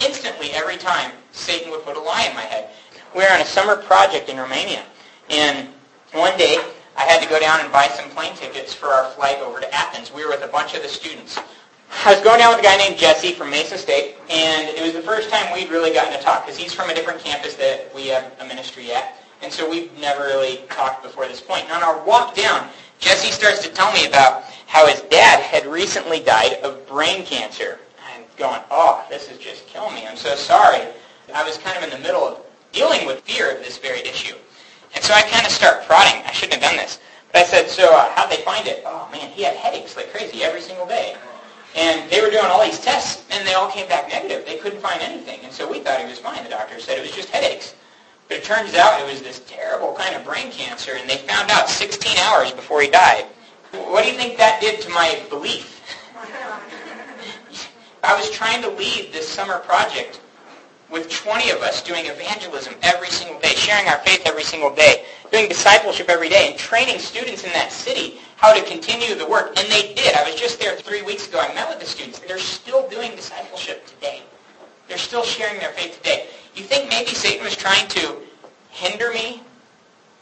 Instantly, 0.00 0.50
every 0.52 0.76
time, 0.76 1.12
Satan 1.32 1.70
would 1.70 1.84
put 1.84 1.96
a 1.96 2.00
lie 2.00 2.26
in 2.26 2.34
my 2.34 2.42
head. 2.42 2.70
We 3.14 3.22
were 3.22 3.32
on 3.32 3.40
a 3.40 3.46
summer 3.46 3.76
project 3.76 4.28
in 4.28 4.36
Romania. 4.36 4.84
And 5.30 5.68
one 6.12 6.36
day, 6.36 6.58
I 6.96 7.02
had 7.04 7.22
to 7.22 7.28
go 7.28 7.40
down 7.40 7.60
and 7.60 7.72
buy 7.72 7.88
some 7.88 8.10
plane 8.10 8.34
tickets 8.34 8.74
for 8.74 8.88
our 8.88 9.10
flight 9.12 9.38
over 9.38 9.60
to 9.60 9.74
Athens. 9.74 10.12
We 10.12 10.24
were 10.24 10.30
with 10.30 10.42
a 10.42 10.48
bunch 10.48 10.74
of 10.74 10.82
the 10.82 10.88
students. 10.88 11.38
I 12.04 12.14
was 12.14 12.22
going 12.22 12.38
down 12.38 12.54
with 12.54 12.60
a 12.60 12.62
guy 12.62 12.76
named 12.76 12.98
Jesse 12.98 13.32
from 13.32 13.50
Mesa 13.50 13.76
State, 13.76 14.16
and 14.30 14.68
it 14.68 14.82
was 14.82 14.92
the 14.92 15.02
first 15.02 15.28
time 15.28 15.52
we'd 15.52 15.70
really 15.70 15.92
gotten 15.92 16.16
to 16.16 16.22
talk 16.22 16.46
because 16.46 16.58
he's 16.58 16.72
from 16.72 16.88
a 16.88 16.94
different 16.94 17.20
campus 17.20 17.54
that 17.56 17.92
we 17.94 18.06
have 18.08 18.32
a 18.40 18.44
ministry 18.46 18.92
at. 18.92 19.16
And 19.42 19.52
so 19.52 19.68
we've 19.68 19.92
never 19.98 20.24
really 20.24 20.58
talked 20.68 21.02
before 21.02 21.26
this 21.26 21.40
point. 21.40 21.64
And 21.64 21.72
on 21.72 21.82
our 21.82 22.02
walk 22.04 22.34
down, 22.34 22.68
Jesse 23.00 23.32
starts 23.32 23.62
to 23.62 23.70
tell 23.70 23.92
me 23.92 24.06
about 24.06 24.44
how 24.66 24.86
his 24.86 25.00
dad 25.02 25.40
had 25.40 25.66
recently 25.66 26.20
died 26.20 26.54
of 26.62 26.86
brain 26.86 27.24
cancer. 27.24 27.80
I'm 28.06 28.22
going, 28.36 28.60
oh, 28.70 29.04
this 29.10 29.30
is 29.30 29.38
just 29.38 29.66
killing 29.66 29.94
me. 29.94 30.06
I'm 30.06 30.16
so 30.16 30.34
sorry. 30.36 30.86
I 31.34 31.42
was 31.44 31.58
kind 31.58 31.76
of 31.76 31.82
in 31.84 31.90
the 31.90 31.98
middle 31.98 32.22
of 32.22 32.40
dealing 32.72 33.06
with 33.06 33.20
fear 33.20 33.50
of 33.50 33.58
this 33.64 33.78
very 33.78 34.00
issue. 34.00 34.36
And 34.94 35.02
so 35.02 35.14
I 35.14 35.22
kind 35.22 35.46
of 35.46 35.52
start 35.52 35.84
prodding. 35.86 36.22
I 36.26 36.32
shouldn't 36.32 36.62
have 36.62 36.70
done 36.70 36.76
this. 36.76 37.00
But 37.32 37.42
I 37.42 37.44
said, 37.44 37.68
so 37.68 37.94
uh, 37.94 38.10
how'd 38.14 38.30
they 38.30 38.42
find 38.42 38.66
it? 38.66 38.82
Oh, 38.84 39.08
man, 39.12 39.30
he 39.30 39.42
had 39.42 39.54
headaches 39.56 39.96
like 39.96 40.12
crazy 40.12 40.42
every 40.42 40.60
single 40.60 40.86
day. 40.86 41.16
And 41.76 42.10
they 42.10 42.20
were 42.20 42.30
doing 42.30 42.46
all 42.46 42.64
these 42.64 42.80
tests, 42.80 43.24
and 43.30 43.46
they 43.46 43.54
all 43.54 43.70
came 43.70 43.88
back 43.88 44.08
negative. 44.08 44.44
They 44.44 44.58
couldn't 44.58 44.80
find 44.80 45.00
anything. 45.00 45.40
And 45.44 45.52
so 45.52 45.70
we 45.70 45.78
thought 45.78 46.00
he 46.00 46.06
was 46.06 46.18
fine. 46.18 46.42
The 46.42 46.50
doctor 46.50 46.80
said 46.80 46.98
it 46.98 47.02
was 47.02 47.12
just 47.12 47.28
headaches. 47.30 47.74
But 48.30 48.38
it 48.38 48.44
turns 48.44 48.74
out 48.74 49.00
it 49.00 49.10
was 49.10 49.22
this 49.22 49.40
terrible 49.48 49.92
kind 49.94 50.14
of 50.14 50.24
brain 50.24 50.52
cancer, 50.52 50.92
and 50.94 51.10
they 51.10 51.16
found 51.16 51.50
out 51.50 51.68
16 51.68 52.16
hours 52.18 52.52
before 52.52 52.80
he 52.80 52.88
died. 52.88 53.24
What 53.72 54.04
do 54.04 54.10
you 54.12 54.16
think 54.16 54.38
that 54.38 54.60
did 54.60 54.80
to 54.82 54.88
my 54.90 55.20
belief? 55.28 55.82
I 58.04 58.16
was 58.16 58.30
trying 58.30 58.62
to 58.62 58.68
lead 58.68 59.12
this 59.12 59.28
summer 59.28 59.58
project 59.58 60.20
with 60.92 61.10
20 61.10 61.50
of 61.50 61.62
us 61.62 61.82
doing 61.82 62.06
evangelism 62.06 62.74
every 62.82 63.08
single 63.08 63.40
day, 63.40 63.56
sharing 63.56 63.88
our 63.88 63.98
faith 63.98 64.22
every 64.24 64.44
single 64.44 64.72
day, 64.72 65.06
doing 65.32 65.48
discipleship 65.48 66.08
every 66.08 66.28
day, 66.28 66.50
and 66.50 66.56
training 66.56 67.00
students 67.00 67.42
in 67.42 67.50
that 67.50 67.72
city 67.72 68.20
how 68.36 68.54
to 68.54 68.62
continue 68.62 69.16
the 69.16 69.26
work. 69.26 69.58
And 69.58 69.68
they 69.72 69.92
did. 69.92 70.14
I 70.14 70.22
was 70.22 70.36
just 70.36 70.60
there 70.60 70.76
three 70.76 71.02
weeks 71.02 71.26
ago. 71.26 71.40
I 71.40 71.52
met 71.52 71.68
with 71.68 71.80
the 71.80 71.86
students. 71.86 72.20
They're 72.20 72.38
still 72.38 72.88
doing 72.88 73.10
discipleship 73.16 73.88
today. 73.88 74.22
They're 74.86 74.98
still 74.98 75.24
sharing 75.24 75.58
their 75.58 75.72
faith 75.72 75.96
today. 75.96 76.28
You 76.54 76.64
think 76.64 76.88
maybe 76.88 77.10
Satan 77.10 77.44
was 77.44 77.56
trying 77.56 77.88
to 77.88 78.16
hinder 78.70 79.12
me 79.12 79.42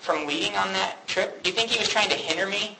from 0.00 0.26
leading 0.26 0.54
on 0.56 0.72
that 0.72 1.06
trip? 1.06 1.42
Do 1.42 1.50
you 1.50 1.56
think 1.56 1.70
he 1.70 1.78
was 1.78 1.88
trying 1.88 2.08
to 2.10 2.16
hinder 2.16 2.46
me 2.46 2.76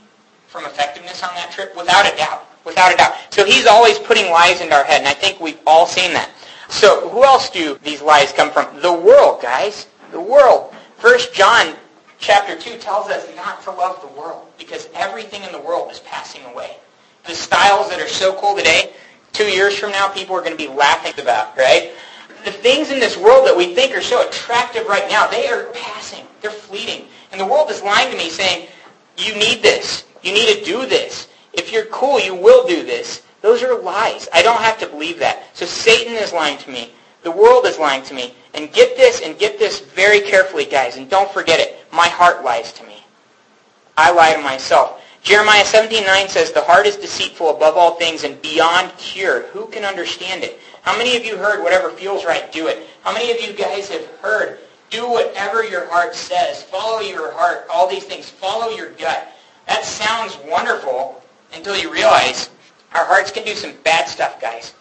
from 0.46 0.64
effectiveness 0.64 1.22
on 1.22 1.34
that 1.34 1.50
trip? 1.50 1.76
Without 1.76 2.12
a 2.12 2.16
doubt. 2.16 2.46
Without 2.64 2.92
a 2.92 2.96
doubt. 2.96 3.14
So 3.30 3.44
he's 3.44 3.66
always 3.66 3.98
putting 3.98 4.30
lies 4.30 4.60
into 4.60 4.74
our 4.74 4.84
head, 4.84 5.00
and 5.00 5.08
I 5.08 5.14
think 5.14 5.40
we've 5.40 5.58
all 5.66 5.86
seen 5.86 6.12
that. 6.12 6.30
So 6.68 7.08
who 7.08 7.24
else 7.24 7.50
do 7.50 7.78
these 7.82 8.02
lies 8.02 8.32
come 8.32 8.50
from? 8.50 8.80
The 8.80 8.92
world, 8.92 9.40
guys. 9.42 9.86
The 10.12 10.20
world. 10.20 10.74
First 10.98 11.32
John 11.32 11.74
chapter 12.18 12.56
2 12.58 12.78
tells 12.78 13.08
us 13.08 13.26
not 13.36 13.62
to 13.62 13.70
love 13.70 14.00
the 14.00 14.20
world 14.20 14.48
because 14.58 14.88
everything 14.94 15.42
in 15.44 15.52
the 15.52 15.60
world 15.60 15.90
is 15.90 16.00
passing 16.00 16.44
away. 16.46 16.76
The 17.26 17.34
styles 17.34 17.88
that 17.90 18.00
are 18.00 18.08
so 18.08 18.34
cool 18.40 18.56
today, 18.56 18.92
two 19.32 19.44
years 19.44 19.78
from 19.78 19.92
now, 19.92 20.08
people 20.08 20.34
are 20.36 20.40
going 20.40 20.56
to 20.56 20.58
be 20.58 20.68
laughing 20.68 21.12
about, 21.22 21.56
right? 21.56 21.92
The 22.44 22.52
things 22.52 22.90
in 22.90 23.00
this 23.00 23.16
world 23.16 23.46
that 23.46 23.56
we 23.56 23.74
think 23.74 23.96
are 23.96 24.02
so 24.02 24.26
attractive 24.26 24.86
right 24.86 25.08
now, 25.10 25.26
they 25.26 25.48
are 25.48 25.64
passing. 25.74 26.24
They're 26.40 26.50
fleeting. 26.50 27.06
And 27.32 27.40
the 27.40 27.46
world 27.46 27.70
is 27.70 27.82
lying 27.82 28.10
to 28.10 28.16
me 28.16 28.30
saying, 28.30 28.68
you 29.16 29.34
need 29.34 29.62
this. 29.62 30.04
You 30.22 30.32
need 30.32 30.58
to 30.58 30.64
do 30.64 30.86
this. 30.86 31.28
If 31.52 31.72
you're 31.72 31.86
cool, 31.86 32.20
you 32.20 32.34
will 32.34 32.66
do 32.66 32.84
this. 32.84 33.22
Those 33.40 33.62
are 33.62 33.78
lies. 33.80 34.28
I 34.32 34.42
don't 34.42 34.60
have 34.60 34.78
to 34.78 34.86
believe 34.86 35.18
that. 35.18 35.44
So 35.54 35.66
Satan 35.66 36.14
is 36.14 36.32
lying 36.32 36.58
to 36.58 36.70
me. 36.70 36.92
The 37.22 37.30
world 37.30 37.66
is 37.66 37.78
lying 37.78 38.02
to 38.04 38.14
me. 38.14 38.34
And 38.54 38.72
get 38.72 38.96
this 38.96 39.20
and 39.20 39.38
get 39.38 39.58
this 39.58 39.80
very 39.80 40.20
carefully, 40.20 40.64
guys. 40.64 40.96
And 40.96 41.10
don't 41.10 41.30
forget 41.30 41.60
it. 41.60 41.78
My 41.92 42.08
heart 42.08 42.44
lies 42.44 42.72
to 42.74 42.84
me. 42.84 43.04
I 43.96 44.12
lie 44.12 44.34
to 44.34 44.42
myself. 44.42 45.02
Jeremiah 45.22 45.64
17:9 45.64 46.28
says, 46.28 46.52
The 46.52 46.62
heart 46.62 46.86
is 46.86 46.96
deceitful 46.96 47.50
above 47.50 47.76
all 47.76 47.96
things 47.96 48.24
and 48.24 48.40
beyond 48.40 48.96
cure. 48.96 49.42
Who 49.48 49.66
can 49.66 49.84
understand 49.84 50.44
it? 50.44 50.60
How 50.88 50.96
many 50.96 51.18
of 51.18 51.24
you 51.26 51.36
heard 51.36 51.62
whatever 51.62 51.90
feels 51.90 52.24
right, 52.24 52.50
do 52.50 52.66
it? 52.66 52.86
How 53.02 53.12
many 53.12 53.30
of 53.30 53.38
you 53.42 53.52
guys 53.52 53.90
have 53.90 54.06
heard, 54.22 54.58
do 54.88 55.06
whatever 55.06 55.62
your 55.62 55.86
heart 55.90 56.14
says. 56.14 56.62
Follow 56.62 57.00
your 57.00 57.30
heart. 57.30 57.66
All 57.70 57.86
these 57.86 58.04
things. 58.04 58.30
Follow 58.30 58.70
your 58.70 58.92
gut. 58.92 59.28
That 59.66 59.84
sounds 59.84 60.38
wonderful 60.46 61.22
until 61.52 61.76
you 61.76 61.92
realize 61.92 62.48
our 62.94 63.04
hearts 63.04 63.30
can 63.30 63.44
do 63.44 63.54
some 63.54 63.74
bad 63.84 64.08
stuff, 64.08 64.40
guys. 64.40 64.72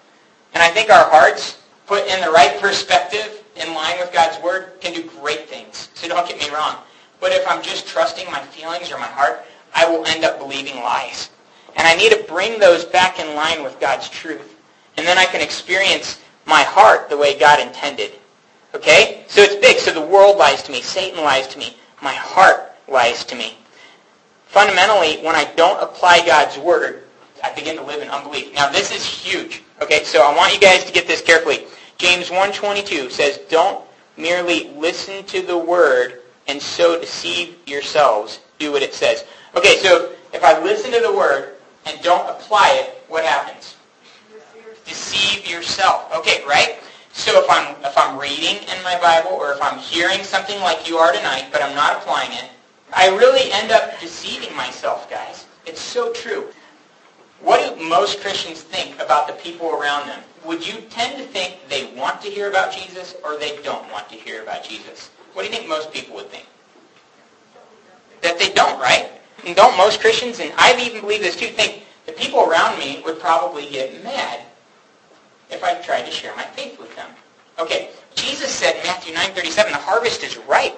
And 0.54 0.64
I 0.64 0.70
think 0.70 0.90
our 0.90 1.10
hearts, 1.10 1.62
put 1.88 2.08
in 2.08 2.22
the 2.22 2.32
right 2.32 2.58
perspective, 2.62 3.44
in 3.58 3.74
line 3.74 4.00
with 4.00 4.14
God's 4.14 4.42
Word, 4.42 4.80
can 4.80 4.94
do 4.94 5.04
great 5.20 5.50
things. 5.50 5.90
So 5.94 6.08
don't 6.08 6.26
get 6.26 6.40
me 6.40 6.50
wrong. 6.56 6.78
But 7.20 7.34
if 7.34 7.46
I'm 7.46 7.62
just 7.62 7.86
trusting 7.86 8.32
my 8.32 8.40
feelings 8.40 8.94
or 8.94 8.98
my 8.98 9.08
heart, 9.08 9.44
I 9.76 9.86
will 9.86 10.06
end 10.06 10.24
up 10.24 10.40
believing 10.40 10.78
lies. 10.78 11.32
And 11.76 11.86
I 11.86 11.96
need 11.96 12.14
to 12.14 12.24
bring 12.30 12.62
those 12.62 12.86
back 12.86 13.20
in 13.20 13.36
line 13.36 13.62
with 13.62 13.78
God's 13.82 14.08
truth. 14.08 14.57
And 14.98 15.06
then 15.06 15.18
I 15.18 15.26
can 15.26 15.42
experience 15.42 16.20
my 16.46 16.64
heart 16.64 17.10
the 17.10 17.18
way 17.18 17.38
God 17.38 17.60
intended. 17.60 18.14
Okay? 18.74 19.24
So 19.28 19.42
it's 19.42 19.56
big. 19.56 19.78
So 19.78 19.92
the 19.92 20.02
world 20.02 20.38
lies 20.38 20.64
to 20.64 20.72
me. 20.72 20.82
Satan 20.82 21.24
lies 21.24 21.48
to 21.50 21.60
me. 21.60 21.78
My 22.02 22.14
heart 22.14 22.74
lies 22.88 23.24
to 23.26 23.36
me. 23.36 23.58
Fundamentally, 24.48 25.18
when 25.18 25.36
I 25.36 25.46
don't 25.56 25.82
apply 25.82 26.26
God's 26.26 26.58
Word, 26.58 27.04
I 27.44 27.54
begin 27.54 27.76
to 27.78 27.84
live 27.84 28.02
in 28.02 28.10
unbelief. 28.10 28.54
Now 28.54 28.70
this 28.70 28.92
is 28.92 29.06
huge. 29.06 29.62
Okay, 29.82 30.04
so 30.04 30.22
I 30.22 30.36
want 30.36 30.54
you 30.54 30.60
guys 30.60 30.84
to 30.86 30.92
get 30.92 31.08
this 31.08 31.22
carefully. 31.22 31.66
James 31.98 32.30
1.22 32.30 33.12
says, 33.12 33.40
Don't 33.50 33.84
merely 34.18 34.70
listen 34.70 35.24
to 35.26 35.42
the 35.42 35.58
word 35.58 36.22
and 36.48 36.62
so 36.62 37.00
deceive 37.00 37.56
yourselves. 37.68 38.40
Do 38.60 38.72
what 38.72 38.82
it 38.82 38.94
says. 38.94 39.26
Okay, 39.56 39.78
so 39.78 40.12
if 40.34 40.44
I 40.44 40.62
listen 40.64 40.92
to 40.92 41.00
the 41.00 41.12
word 41.12 41.56
and 41.86 42.02
don't 42.02 42.28
apply 42.30 42.82
it, 42.82 43.04
what 43.08 43.24
happens? 43.24 43.77
Deceive 44.88 45.48
yourself. 45.48 46.12
Okay, 46.16 46.44
right? 46.48 46.80
So 47.18 47.44
if 47.44 47.50
I'm 47.50 47.76
if 47.84 47.98
I'm 47.98 48.20
reading 48.20 48.58
in 48.64 48.84
my 48.84 48.98
Bible 49.02 49.32
or 49.32 49.52
if 49.52 49.62
I'm 49.62 49.80
hearing 49.80 50.24
something 50.24 50.60
like 50.62 50.88
you 50.88 50.98
are 50.98 51.12
tonight, 51.12 51.48
but 51.52 51.64
I'm 51.64 51.76
not 51.76 51.98
applying 51.98 52.32
it, 52.32 52.46
I 52.94 53.10
really 53.10 53.52
end 53.52 53.72
up 53.72 54.00
deceiving 54.00 54.56
myself, 54.56 55.10
guys. 55.10 55.48
It's 55.66 55.82
so 55.82 56.14
true. 56.14 56.48
What 57.42 57.78
do 57.78 57.84
most 57.84 58.22
Christians 58.22 58.62
think 58.62 59.00
about 59.02 59.28
the 59.28 59.34
people 59.34 59.72
around 59.72 60.08
them? 60.08 60.22
Would 60.46 60.66
you 60.66 60.82
tend 60.90 61.18
to 61.18 61.24
think 61.24 61.58
they 61.70 61.92
want 61.96 62.22
to 62.22 62.30
hear 62.30 62.50
about 62.50 62.72
Jesus 62.72 63.16
or 63.24 63.38
they 63.38 63.58
don't 63.64 63.92
want 63.92 64.10
to 64.10 64.16
hear 64.16 64.44
about 64.44 64.64
Jesus? 64.64 65.10
What 65.34 65.44
do 65.44 65.50
you 65.50 65.56
think 65.56 65.68
most 65.68 65.92
people 65.92 66.16
would 66.16 66.30
think? 66.30 66.48
That 68.22 68.40
they 68.40 68.54
don't, 68.54 68.80
right? 68.80 69.12
And 69.46 69.56
don't 69.56 69.78
most 69.78 70.02
Christians, 70.02 70.40
and 70.40 70.52
I 70.58 70.80
even 70.82 71.02
believe 71.02 71.22
this 71.22 71.36
too, 71.36 71.48
think 71.48 71.84
the 72.06 72.12
people 72.14 72.42
around 72.42 72.80
me 72.80 73.02
would 73.06 73.20
probably 73.20 73.70
get 73.70 74.04
mad 74.04 74.42
if 75.50 75.64
I 75.64 75.76
tried 75.76 76.06
to 76.06 76.12
share 76.12 76.36
my 76.36 76.44
faith 76.44 76.80
with 76.80 76.96
them. 76.96 77.10
Okay, 77.60 77.90
Jesus 78.16 78.52
said 78.52 78.76
in 78.78 78.84
Matthew 78.84 79.14
9.37, 79.14 79.70
the 79.70 79.76
harvest 79.78 80.24
is 80.24 80.38
ripe. 80.38 80.78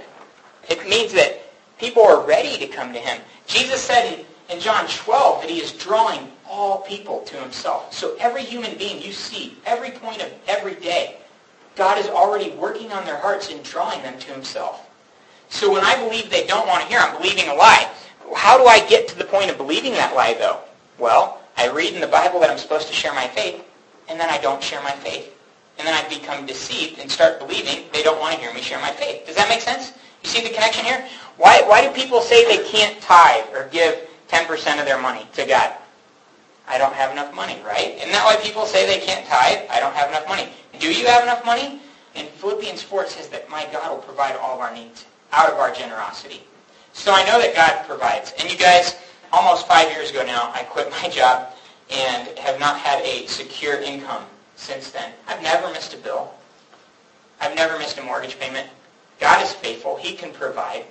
It 0.69 0.87
means 0.87 1.13
that 1.13 1.41
people 1.77 2.03
are 2.03 2.25
ready 2.25 2.57
to 2.57 2.67
come 2.67 2.93
to 2.93 2.99
him. 2.99 3.21
Jesus 3.47 3.81
said 3.81 4.13
in, 4.13 4.25
in 4.55 4.61
John 4.61 4.87
12 4.87 5.41
that 5.41 5.49
he 5.49 5.59
is 5.59 5.73
drawing 5.73 6.31
all 6.47 6.79
people 6.79 7.21
to 7.21 7.35
himself. 7.37 7.93
So 7.93 8.15
every 8.19 8.43
human 8.43 8.77
being 8.77 9.01
you 9.01 9.11
see, 9.11 9.57
every 9.65 9.91
point 9.91 10.21
of 10.21 10.31
every 10.47 10.75
day, 10.75 11.17
God 11.75 11.97
is 11.97 12.07
already 12.07 12.51
working 12.51 12.91
on 12.91 13.05
their 13.05 13.17
hearts 13.17 13.51
and 13.51 13.63
drawing 13.63 14.01
them 14.03 14.19
to 14.19 14.31
himself. 14.31 14.85
So 15.49 15.71
when 15.71 15.83
I 15.83 15.95
believe 16.03 16.29
they 16.29 16.45
don't 16.45 16.67
want 16.67 16.83
to 16.83 16.87
hear, 16.87 16.99
I'm 16.99 17.17
believing 17.17 17.49
a 17.49 17.53
lie. 17.53 17.89
How 18.35 18.57
do 18.57 18.65
I 18.65 18.85
get 18.87 19.07
to 19.09 19.17
the 19.17 19.25
point 19.25 19.49
of 19.49 19.57
believing 19.57 19.93
that 19.93 20.15
lie, 20.15 20.35
though? 20.35 20.59
Well, 20.99 21.41
I 21.57 21.69
read 21.69 21.93
in 21.93 22.01
the 22.01 22.07
Bible 22.07 22.39
that 22.41 22.49
I'm 22.49 22.57
supposed 22.57 22.87
to 22.87 22.93
share 22.93 23.13
my 23.13 23.27
faith, 23.27 23.63
and 24.09 24.19
then 24.19 24.29
I 24.29 24.37
don't 24.37 24.61
share 24.61 24.81
my 24.81 24.91
faith. 24.91 25.35
And 25.77 25.87
then 25.87 25.93
I 25.93 26.07
become 26.09 26.45
deceived 26.45 26.99
and 26.99 27.09
start 27.09 27.39
believing 27.39 27.85
they 27.93 28.03
don't 28.03 28.19
want 28.19 28.35
to 28.35 28.41
hear 28.41 28.53
me 28.53 28.61
share 28.61 28.79
my 28.81 28.91
faith. 28.91 29.25
Does 29.25 29.35
that 29.37 29.47
make 29.47 29.61
sense? 29.61 29.93
You 30.23 30.29
see 30.29 30.43
the 30.43 30.49
connection 30.49 30.83
here? 30.83 31.07
Why, 31.37 31.61
why 31.65 31.87
do 31.87 31.93
people 31.93 32.19
say 32.19 32.43
they 32.45 32.67
can't 32.67 32.99
tithe 32.99 33.45
or 33.53 33.69
give 33.71 34.07
10% 34.27 34.79
of 34.79 34.85
their 34.85 35.01
money 35.01 35.25
to 35.33 35.45
God? 35.45 35.73
I 36.67 36.77
don't 36.77 36.93
have 36.93 37.11
enough 37.11 37.33
money, 37.33 37.59
right? 37.65 37.95
Isn't 37.95 38.11
that 38.11 38.25
why 38.25 38.35
people 38.43 38.65
say 38.65 38.85
they 38.85 39.03
can't 39.03 39.25
tithe? 39.25 39.59
I 39.69 39.79
don't 39.79 39.95
have 39.95 40.09
enough 40.09 40.27
money. 40.27 40.49
Do 40.79 40.91
you 40.91 41.07
have 41.07 41.23
enough 41.23 41.45
money? 41.45 41.79
And 42.15 42.27
Philippians 42.27 42.83
4 42.83 43.07
says 43.07 43.29
that 43.29 43.49
my 43.49 43.65
God 43.71 43.89
will 43.89 44.03
provide 44.03 44.35
all 44.35 44.55
of 44.55 44.59
our 44.59 44.73
needs 44.73 45.05
out 45.31 45.49
of 45.49 45.57
our 45.59 45.71
generosity. 45.71 46.43
So 46.93 47.13
I 47.13 47.23
know 47.25 47.39
that 47.39 47.55
God 47.55 47.87
provides. 47.87 48.33
And 48.39 48.51
you 48.51 48.57
guys, 48.57 48.97
almost 49.31 49.67
five 49.67 49.89
years 49.91 50.11
ago 50.11 50.25
now, 50.25 50.51
I 50.53 50.63
quit 50.63 50.91
my 50.91 51.09
job 51.09 51.53
and 51.89 52.37
have 52.37 52.59
not 52.59 52.77
had 52.77 53.03
a 53.03 53.25
secure 53.27 53.81
income 53.81 54.23
since 54.55 54.91
then. 54.91 55.11
I've 55.27 55.41
never 55.41 55.71
missed 55.71 55.93
a 55.93 55.97
bill. 55.97 56.31
I've 57.41 57.55
never 57.55 57.77
missed 57.79 57.97
a 57.97 58.03
mortgage 58.03 58.39
payment. 58.39 58.67
God 59.19 59.43
is 59.43 59.53
faithful. 59.53 59.97
He 59.97 60.13
can 60.13 60.31
provide. 60.31 60.85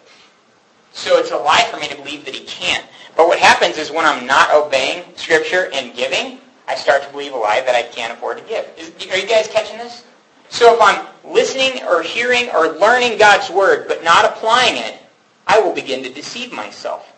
So 0.93 1.19
it's 1.19 1.31
a 1.31 1.37
lie 1.37 1.67
for 1.71 1.79
me 1.79 1.89
to 1.89 1.97
believe 1.97 2.25
that 2.25 2.35
he 2.35 2.45
can't. 2.45 2.85
But 3.17 3.29
what 3.29 3.39
happens 3.39 3.79
is 3.79 3.91
when 3.91 4.05
I'm 4.05 4.27
not 4.27 4.53
obeying 4.55 5.05
Scripture 5.17 5.71
and 5.73 5.95
giving, 5.95 6.39
I 6.67 6.75
start 6.75 7.03
to 7.03 7.11
believe 7.11 7.33
a 7.33 7.37
lie 7.37 7.61
that 7.61 7.75
I 7.75 7.83
can't 7.83 8.13
afford 8.13 8.39
to 8.39 8.45
give. 8.45 8.69
Is, 8.77 8.91
are 9.11 9.19
you 9.19 9.27
guys 9.27 9.49
catching 9.49 9.79
this? 9.79 10.05
So 10.49 10.75
if 10.75 10.81
I'm 10.81 11.07
listening 11.25 11.83
or 11.85 12.03
hearing 12.03 12.49
or 12.51 12.79
learning 12.79 13.19
God's 13.19 13.51
Word 13.51 13.87
but 13.87 14.03
not 14.03 14.25
applying 14.25 14.77
it, 14.77 14.99
I 15.47 15.61
will 15.61 15.75
begin 15.75 16.03
to 16.03 16.13
deceive 16.13 16.53
myself. 16.53 17.13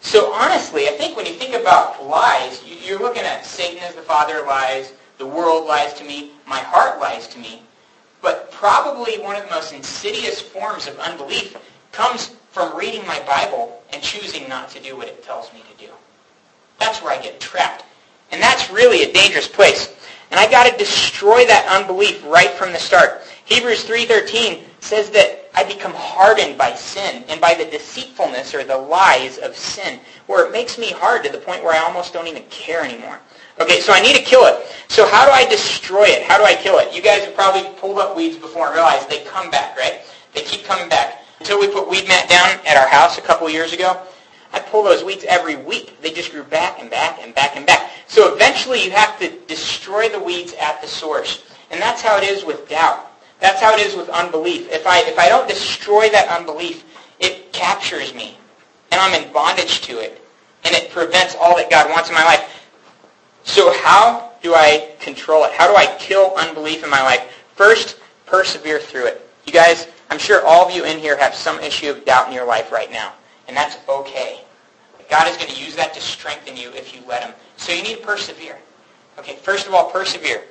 So 0.00 0.32
honestly, 0.32 0.88
I 0.88 0.92
think 0.92 1.16
when 1.16 1.26
you 1.26 1.32
think 1.32 1.54
about 1.54 2.06
lies, 2.06 2.62
you're 2.64 2.98
looking 2.98 3.22
at 3.22 3.44
Satan 3.44 3.82
as 3.82 3.94
the 3.94 4.02
father 4.02 4.40
of 4.40 4.46
lies, 4.46 4.92
the 5.18 5.26
world 5.26 5.66
lies 5.66 5.94
to 5.94 6.04
me, 6.04 6.32
my 6.46 6.58
heart 6.58 7.00
lies 7.00 7.26
to 7.28 7.38
me. 7.38 7.62
But 8.22 8.50
probably 8.50 9.18
one 9.18 9.36
of 9.36 9.44
the 9.44 9.54
most 9.54 9.72
insidious 9.72 10.40
forms 10.40 10.86
of 10.86 10.98
unbelief 10.98 11.56
comes 11.92 12.34
from 12.50 12.76
reading 12.76 13.06
my 13.06 13.20
Bible 13.20 13.82
and 13.92 14.02
choosing 14.02 14.48
not 14.48 14.68
to 14.70 14.80
do 14.80 14.96
what 14.96 15.08
it 15.08 15.22
tells 15.22 15.52
me 15.52 15.62
to 15.70 15.86
do. 15.86 15.92
That's 16.78 17.02
where 17.02 17.12
I 17.12 17.22
get 17.22 17.40
trapped. 17.40 17.84
And 18.30 18.42
that's 18.42 18.70
really 18.70 19.02
a 19.02 19.12
dangerous 19.12 19.48
place. 19.48 19.94
And 20.30 20.40
I 20.40 20.50
got 20.50 20.70
to 20.70 20.76
destroy 20.76 21.46
that 21.46 21.66
unbelief 21.68 22.24
right 22.26 22.50
from 22.50 22.72
the 22.72 22.78
start. 22.78 23.22
Hebrews 23.44 23.84
3.13 23.84 24.62
says 24.80 25.10
that 25.10 25.35
I 25.56 25.64
become 25.64 25.94
hardened 25.94 26.58
by 26.58 26.74
sin 26.74 27.24
and 27.28 27.40
by 27.40 27.54
the 27.54 27.64
deceitfulness 27.64 28.54
or 28.54 28.62
the 28.62 28.76
lies 28.76 29.38
of 29.38 29.56
sin, 29.56 29.98
where 30.26 30.46
it 30.46 30.52
makes 30.52 30.76
me 30.78 30.92
hard 30.92 31.24
to 31.24 31.32
the 31.32 31.38
point 31.38 31.64
where 31.64 31.72
I 31.72 31.78
almost 31.78 32.12
don't 32.12 32.28
even 32.28 32.44
care 32.44 32.84
anymore. 32.84 33.18
Okay, 33.58 33.80
so 33.80 33.94
I 33.94 34.02
need 34.02 34.14
to 34.16 34.22
kill 34.22 34.44
it. 34.44 34.66
So 34.88 35.08
how 35.08 35.24
do 35.24 35.32
I 35.32 35.48
destroy 35.48 36.04
it? 36.04 36.22
How 36.22 36.36
do 36.36 36.44
I 36.44 36.54
kill 36.54 36.78
it? 36.78 36.94
You 36.94 37.00
guys 37.00 37.24
have 37.24 37.34
probably 37.34 37.64
pulled 37.80 37.98
up 37.98 38.14
weeds 38.14 38.36
before 38.36 38.66
and 38.66 38.74
realized 38.74 39.08
they 39.08 39.24
come 39.24 39.50
back, 39.50 39.78
right? 39.78 40.02
They 40.34 40.42
keep 40.42 40.64
coming 40.64 40.90
back. 40.90 41.22
Until 41.40 41.58
we 41.58 41.68
put 41.68 41.88
weed 41.88 42.06
mat 42.06 42.28
down 42.28 42.48
at 42.66 42.76
our 42.76 42.88
house 42.88 43.16
a 43.16 43.22
couple 43.22 43.48
years 43.48 43.72
ago, 43.72 43.98
I 44.52 44.60
pull 44.60 44.82
those 44.82 45.04
weeds 45.04 45.24
every 45.26 45.56
week. 45.56 46.00
They 46.02 46.12
just 46.12 46.32
grew 46.32 46.44
back 46.44 46.80
and 46.80 46.90
back 46.90 47.18
and 47.22 47.34
back 47.34 47.56
and 47.56 47.64
back. 47.66 47.90
So 48.08 48.34
eventually 48.34 48.84
you 48.84 48.90
have 48.90 49.18
to 49.20 49.30
destroy 49.46 50.10
the 50.10 50.20
weeds 50.20 50.54
at 50.60 50.82
the 50.82 50.88
source. 50.88 51.44
And 51.70 51.80
that's 51.80 52.02
how 52.02 52.18
it 52.18 52.24
is 52.24 52.44
with 52.44 52.68
doubt. 52.68 53.10
That's 53.40 53.60
how 53.60 53.74
it 53.74 53.80
is 53.80 53.94
with 53.94 54.08
unbelief. 54.08 54.70
If 54.70 54.86
I, 54.86 55.00
if 55.00 55.18
I 55.18 55.28
don't 55.28 55.48
destroy 55.48 56.08
that 56.10 56.28
unbelief, 56.28 56.84
it 57.20 57.52
captures 57.52 58.14
me. 58.14 58.36
And 58.90 59.00
I'm 59.00 59.22
in 59.22 59.32
bondage 59.32 59.82
to 59.82 59.98
it. 59.98 60.22
And 60.64 60.74
it 60.74 60.90
prevents 60.90 61.36
all 61.40 61.56
that 61.56 61.70
God 61.70 61.90
wants 61.90 62.08
in 62.08 62.14
my 62.14 62.24
life. 62.24 62.66
So 63.44 63.72
how 63.82 64.32
do 64.42 64.54
I 64.54 64.90
control 65.00 65.44
it? 65.44 65.52
How 65.52 65.68
do 65.68 65.76
I 65.76 65.86
kill 65.98 66.32
unbelief 66.36 66.82
in 66.82 66.90
my 66.90 67.02
life? 67.02 67.30
First, 67.54 68.00
persevere 68.26 68.80
through 68.80 69.06
it. 69.06 69.30
You 69.46 69.52
guys, 69.52 69.86
I'm 70.10 70.18
sure 70.18 70.44
all 70.44 70.66
of 70.66 70.74
you 70.74 70.84
in 70.84 70.98
here 70.98 71.16
have 71.18 71.34
some 71.34 71.60
issue 71.60 71.90
of 71.90 72.04
doubt 72.04 72.28
in 72.28 72.32
your 72.32 72.46
life 72.46 72.72
right 72.72 72.90
now. 72.90 73.12
And 73.48 73.56
that's 73.56 73.76
okay. 73.88 74.40
God 75.08 75.28
is 75.28 75.36
going 75.36 75.50
to 75.50 75.62
use 75.62 75.76
that 75.76 75.94
to 75.94 76.00
strengthen 76.00 76.56
you 76.56 76.70
if 76.70 76.94
you 76.94 77.00
let 77.06 77.22
him. 77.22 77.32
So 77.56 77.72
you 77.72 77.82
need 77.82 77.98
to 77.98 78.02
persevere. 78.02 78.58
Okay, 79.18 79.36
first 79.36 79.66
of 79.66 79.74
all, 79.74 79.90
persevere. 79.90 80.42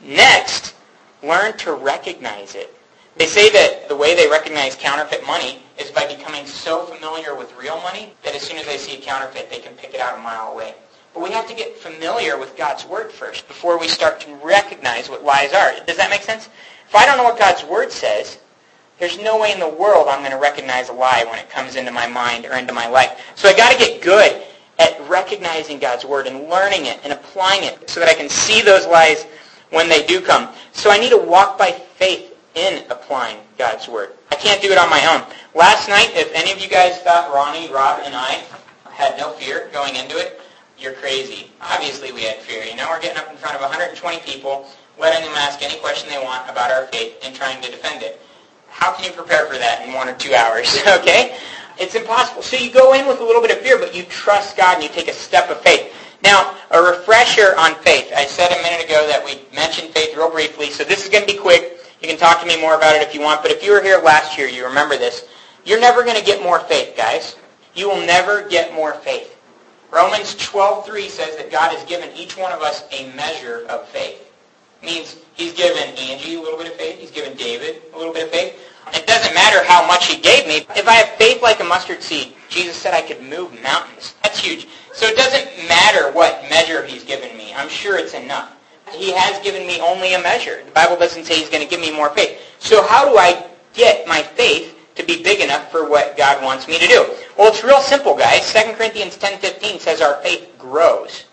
Next, 0.00 0.74
learn 1.22 1.56
to 1.58 1.72
recognize 1.72 2.54
it. 2.54 2.72
They 3.16 3.26
say 3.26 3.50
that 3.50 3.88
the 3.88 3.96
way 3.96 4.14
they 4.14 4.28
recognize 4.28 4.76
counterfeit 4.76 5.26
money 5.26 5.62
is 5.78 5.90
by 5.90 6.06
becoming 6.06 6.46
so 6.46 6.84
familiar 6.84 7.34
with 7.34 7.56
real 7.56 7.80
money 7.80 8.12
that 8.22 8.34
as 8.34 8.42
soon 8.42 8.58
as 8.58 8.66
they 8.66 8.76
see 8.76 8.96
a 8.96 9.00
counterfeit, 9.00 9.50
they 9.50 9.58
can 9.58 9.74
pick 9.74 9.94
it 9.94 10.00
out 10.00 10.18
a 10.18 10.22
mile 10.22 10.52
away. 10.52 10.74
But 11.14 11.22
we 11.22 11.30
have 11.30 11.48
to 11.48 11.54
get 11.54 11.78
familiar 11.78 12.38
with 12.38 12.58
God's 12.58 12.84
Word 12.84 13.10
first 13.10 13.48
before 13.48 13.78
we 13.78 13.88
start 13.88 14.20
to 14.20 14.34
recognize 14.44 15.08
what 15.08 15.24
lies 15.24 15.54
are. 15.54 15.72
Does 15.86 15.96
that 15.96 16.10
make 16.10 16.22
sense? 16.22 16.50
If 16.86 16.94
I 16.94 17.06
don't 17.06 17.16
know 17.16 17.24
what 17.24 17.38
God's 17.38 17.64
Word 17.64 17.90
says, 17.90 18.38
there's 18.98 19.18
no 19.18 19.40
way 19.40 19.52
in 19.52 19.60
the 19.60 19.68
world 19.68 20.08
I'm 20.08 20.20
going 20.20 20.32
to 20.32 20.38
recognize 20.38 20.90
a 20.90 20.92
lie 20.92 21.24
when 21.28 21.38
it 21.38 21.48
comes 21.48 21.76
into 21.76 21.90
my 21.90 22.06
mind 22.06 22.44
or 22.44 22.52
into 22.54 22.74
my 22.74 22.86
life. 22.86 23.18
So 23.34 23.48
I 23.48 23.56
got 23.56 23.72
to 23.72 23.78
get 23.78 24.02
good 24.02 24.42
at 24.78 25.00
recognizing 25.08 25.78
God's 25.78 26.04
Word 26.04 26.26
and 26.26 26.50
learning 26.50 26.84
it 26.84 27.00
and 27.02 27.12
applying 27.12 27.64
it 27.64 27.88
so 27.88 28.00
that 28.00 28.10
I 28.10 28.14
can 28.14 28.28
see 28.28 28.60
those 28.60 28.86
lies 28.86 29.26
when 29.76 29.88
they 29.88 30.04
do 30.06 30.20
come. 30.20 30.48
So 30.72 30.90
I 30.90 30.98
need 30.98 31.10
to 31.10 31.18
walk 31.18 31.58
by 31.58 31.70
faith 31.70 32.34
in 32.54 32.82
applying 32.90 33.36
God's 33.58 33.86
Word. 33.86 34.12
I 34.32 34.34
can't 34.34 34.60
do 34.62 34.72
it 34.72 34.78
on 34.78 34.88
my 34.88 35.04
own. 35.06 35.22
Last 35.54 35.88
night, 35.88 36.10
if 36.14 36.32
any 36.34 36.50
of 36.50 36.58
you 36.58 36.68
guys 36.68 36.98
thought 37.02 37.32
Ronnie, 37.32 37.70
Rob, 37.70 38.00
and 38.02 38.14
I 38.16 38.42
had 38.90 39.16
no 39.18 39.32
fear 39.32 39.68
going 39.72 39.94
into 39.94 40.16
it, 40.16 40.40
you're 40.78 40.94
crazy. 40.94 41.50
Obviously 41.60 42.10
we 42.12 42.22
had 42.22 42.36
fear. 42.38 42.64
You 42.64 42.74
know, 42.76 42.88
we're 42.88 43.00
getting 43.00 43.18
up 43.18 43.30
in 43.30 43.36
front 43.36 43.54
of 43.54 43.60
120 43.60 44.18
people, 44.20 44.66
letting 44.98 45.24
them 45.24 45.36
ask 45.36 45.62
any 45.62 45.78
question 45.80 46.08
they 46.08 46.22
want 46.22 46.48
about 46.50 46.70
our 46.70 46.86
faith 46.86 47.18
and 47.22 47.34
trying 47.34 47.62
to 47.62 47.70
defend 47.70 48.02
it. 48.02 48.20
How 48.68 48.92
can 48.92 49.04
you 49.04 49.12
prepare 49.12 49.46
for 49.46 49.58
that 49.58 49.86
in 49.86 49.94
one 49.94 50.08
or 50.08 50.14
two 50.14 50.34
hours? 50.34 50.82
okay? 50.88 51.38
It's 51.78 51.94
impossible. 51.94 52.42
So 52.42 52.56
you 52.56 52.70
go 52.70 52.94
in 52.94 53.06
with 53.06 53.20
a 53.20 53.24
little 53.24 53.42
bit 53.42 53.50
of 53.50 53.58
fear, 53.58 53.78
but 53.78 53.94
you 53.94 54.02
trust 54.04 54.56
God 54.56 54.76
and 54.76 54.82
you 54.82 54.88
take 54.88 55.08
a 55.08 55.14
step 55.14 55.50
of 55.50 55.60
faith. 55.60 55.92
Now, 56.22 56.56
a 56.70 56.82
refresher 56.82 57.54
on 57.58 57.74
faith. 57.76 58.12
I 58.16 58.24
said 58.24 58.50
a 58.50 58.62
minute 58.62 58.84
ago 58.84 59.06
that 59.08 59.24
we 59.24 59.40
mentioned 59.54 59.90
faith 59.90 60.16
real 60.16 60.30
briefly, 60.30 60.70
so 60.70 60.84
this 60.84 61.04
is 61.04 61.10
going 61.10 61.26
to 61.26 61.32
be 61.32 61.38
quick. 61.38 61.78
You 62.00 62.08
can 62.08 62.16
talk 62.16 62.40
to 62.40 62.46
me 62.46 62.60
more 62.60 62.76
about 62.76 62.96
it 62.96 63.02
if 63.02 63.14
you 63.14 63.20
want, 63.20 63.42
but 63.42 63.50
if 63.50 63.62
you 63.62 63.72
were 63.72 63.82
here 63.82 64.00
last 64.02 64.36
year, 64.36 64.48
you 64.48 64.64
remember 64.66 64.96
this. 64.96 65.28
You're 65.64 65.80
never 65.80 66.04
going 66.04 66.16
to 66.16 66.24
get 66.24 66.42
more 66.42 66.60
faith, 66.60 66.96
guys. 66.96 67.36
You 67.74 67.88
will 67.88 68.04
never 68.06 68.48
get 68.48 68.72
more 68.74 68.94
faith. 68.94 69.36
Romans 69.92 70.34
12.3 70.36 71.08
says 71.08 71.36
that 71.36 71.50
God 71.50 71.72
has 71.72 71.84
given 71.84 72.10
each 72.16 72.36
one 72.36 72.52
of 72.52 72.60
us 72.60 72.84
a 72.92 73.12
measure 73.14 73.66
of 73.68 73.88
faith. 73.88 74.22
It 74.82 74.86
means 74.86 75.16
he's 75.34 75.54
given 75.54 75.82
Angie 75.96 76.34
a 76.34 76.40
little 76.40 76.58
bit 76.58 76.66
of 76.66 76.74
faith. 76.74 76.98
He's 76.98 77.10
given 77.10 77.36
David 77.36 77.82
a 77.94 77.98
little 77.98 78.12
bit 78.12 78.24
of 78.24 78.30
faith. 78.30 78.58
It 78.94 79.06
doesn't 79.06 79.34
matter 79.34 79.64
how 79.64 79.86
much 79.86 80.06
he 80.06 80.20
gave 80.20 80.46
me. 80.46 80.66
If 80.76 80.86
I 80.86 80.94
have 80.94 81.08
faith 81.16 81.42
like 81.42 81.60
a 81.60 81.64
mustard 81.64 82.02
seed, 82.02 82.34
Jesus 82.48 82.76
said 82.76 82.94
I 82.94 83.02
could 83.02 83.22
move 83.22 83.60
mountains. 83.62 84.14
That's 84.22 84.38
huge. 84.38 84.68
So 84.96 85.04
it 85.04 85.14
doesn't 85.14 85.68
matter 85.68 86.10
what 86.12 86.42
measure 86.48 86.82
he's 86.82 87.04
given 87.04 87.36
me. 87.36 87.52
I'm 87.52 87.68
sure 87.68 87.98
it's 87.98 88.14
enough. 88.14 88.56
He 88.94 89.12
has 89.12 89.38
given 89.44 89.66
me 89.66 89.78
only 89.78 90.14
a 90.14 90.22
measure. 90.22 90.62
The 90.64 90.70
Bible 90.70 90.96
doesn't 90.96 91.26
say 91.26 91.36
he's 91.36 91.50
going 91.50 91.62
to 91.62 91.68
give 91.68 91.82
me 91.82 91.90
more 91.94 92.08
faith. 92.08 92.40
So 92.60 92.82
how 92.82 93.06
do 93.06 93.18
I 93.18 93.44
get 93.74 94.08
my 94.08 94.22
faith 94.22 94.74
to 94.94 95.04
be 95.04 95.22
big 95.22 95.40
enough 95.40 95.70
for 95.70 95.86
what 95.86 96.16
God 96.16 96.42
wants 96.42 96.66
me 96.66 96.78
to 96.78 96.86
do? 96.86 97.14
Well, 97.36 97.52
it's 97.52 97.62
real 97.62 97.82
simple, 97.82 98.16
guys. 98.16 98.50
2 98.50 98.72
Corinthians 98.72 99.18
10.15 99.18 99.80
says 99.80 100.00
our 100.00 100.14
faith 100.22 100.50
grows. 100.58 101.26